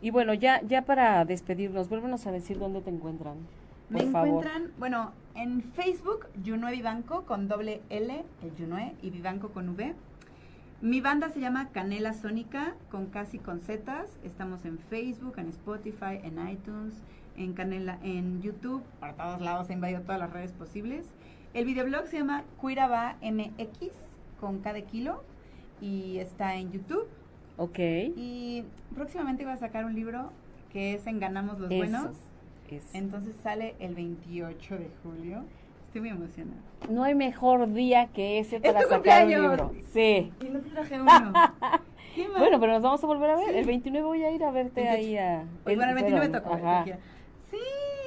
[0.02, 3.38] Y bueno, ya ya para despedirnos, vuélvenos a decir dónde te encuentran.
[3.92, 4.28] Por Me favor.
[4.28, 9.96] encuentran, bueno, en Facebook, Junue Vivanco con doble L, el Junue, y Vivanco con V.
[10.82, 14.18] Mi banda se llama Canela Sónica, con casi con Zetas.
[14.24, 16.94] Estamos en Facebook, en Spotify, en iTunes,
[17.36, 21.06] en Canela, en YouTube, por todos lados, he invadido todas las redes posibles.
[21.54, 23.92] El videoblog se llama Cuiraba MX,
[24.40, 25.24] con cada kilo,
[25.82, 27.08] y está en YouTube.
[27.58, 27.80] Ok.
[27.80, 28.64] Y
[28.94, 30.32] próximamente voy a sacar un libro
[30.72, 31.80] que es En Ganamos los Eso.
[31.80, 32.16] Buenos.
[32.78, 32.96] Es.
[32.96, 35.44] Entonces sale el 28 de julio.
[35.88, 36.62] Estoy muy emocionada.
[36.90, 39.72] No hay mejor día que ese para tu sacar un libro.
[39.92, 40.32] Sí.
[40.40, 41.34] Y no te traje uno.
[42.38, 43.56] Bueno, pero nos vamos a volver a ver.
[43.56, 44.98] El 29 voy a ir a verte 28.
[44.98, 45.44] ahí a...
[45.66, 46.60] Oye, bueno, el 29 me tocó.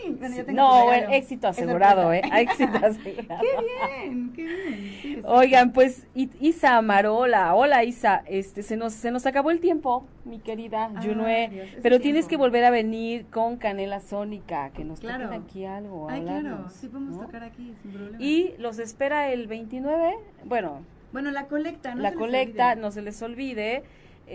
[0.02, 0.16] Sí.
[0.18, 2.22] Bueno, yo tengo No, bueno, éxito asegurado, ¿eh?
[2.36, 3.40] Éxito asegurado.
[3.42, 4.98] Qué bien, qué bien.
[5.02, 5.22] Sí.
[5.24, 10.38] Oigan, pues Isa Marola, hola Isa, este se nos se nos acabó el tiempo, mi
[10.40, 12.28] querida Ay, Junue, Dios, pero tienes tiempo.
[12.30, 15.24] que volver a venir con Canela Sónica, que nos Claro.
[15.26, 17.24] toquen aquí algo, Ay, claro, sí podemos ¿no?
[17.26, 18.16] tocar aquí sin problema.
[18.20, 20.80] Y los espera el 29, bueno,
[21.12, 22.80] bueno, la colecta, no la se les colecta, olvide.
[22.82, 23.82] no se les olvide,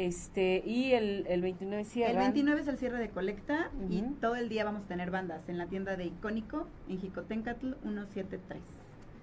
[0.06, 2.16] este y el, el 29 cierran.
[2.18, 5.50] El 29 es el cierre de colecta y todo el día vamos a tener bandas
[5.50, 8.62] en la tienda de Icónico en Jicotencatl 173.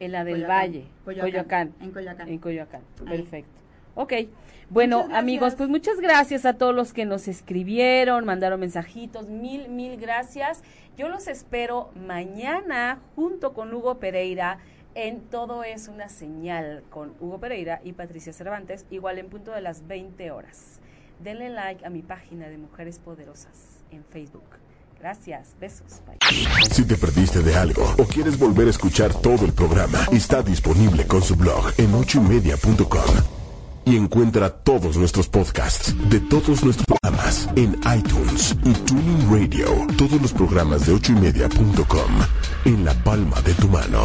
[0.01, 0.59] en la del Coyoacán.
[0.59, 1.75] Valle, Coyoacán.
[1.81, 2.29] En Coyoacán.
[2.29, 3.19] En Coyoacán, Ahí.
[3.19, 3.51] perfecto.
[3.95, 4.13] Ok,
[4.71, 9.97] bueno amigos, pues muchas gracias a todos los que nos escribieron, mandaron mensajitos, mil, mil
[9.97, 10.65] gracias.
[10.97, 14.59] Yo los espero mañana junto con Hugo Pereira
[14.95, 19.61] en Todo es una señal con Hugo Pereira y Patricia Cervantes, igual en punto de
[19.61, 20.81] las 20 horas.
[21.21, 24.45] Denle like a mi página de Mujeres Poderosas en Facebook.
[24.99, 26.01] Gracias, besos.
[26.71, 31.07] Si te perdiste de algo o quieres volver a escuchar todo el programa, está disponible
[31.07, 33.15] con su blog en ochoymedia.com.
[33.87, 39.67] Y encuentra todos nuestros podcasts de todos nuestros programas en iTunes y Tuning Radio.
[39.99, 42.11] Todos los programas de ochoymedia.com
[42.65, 44.05] en la palma de tu mano.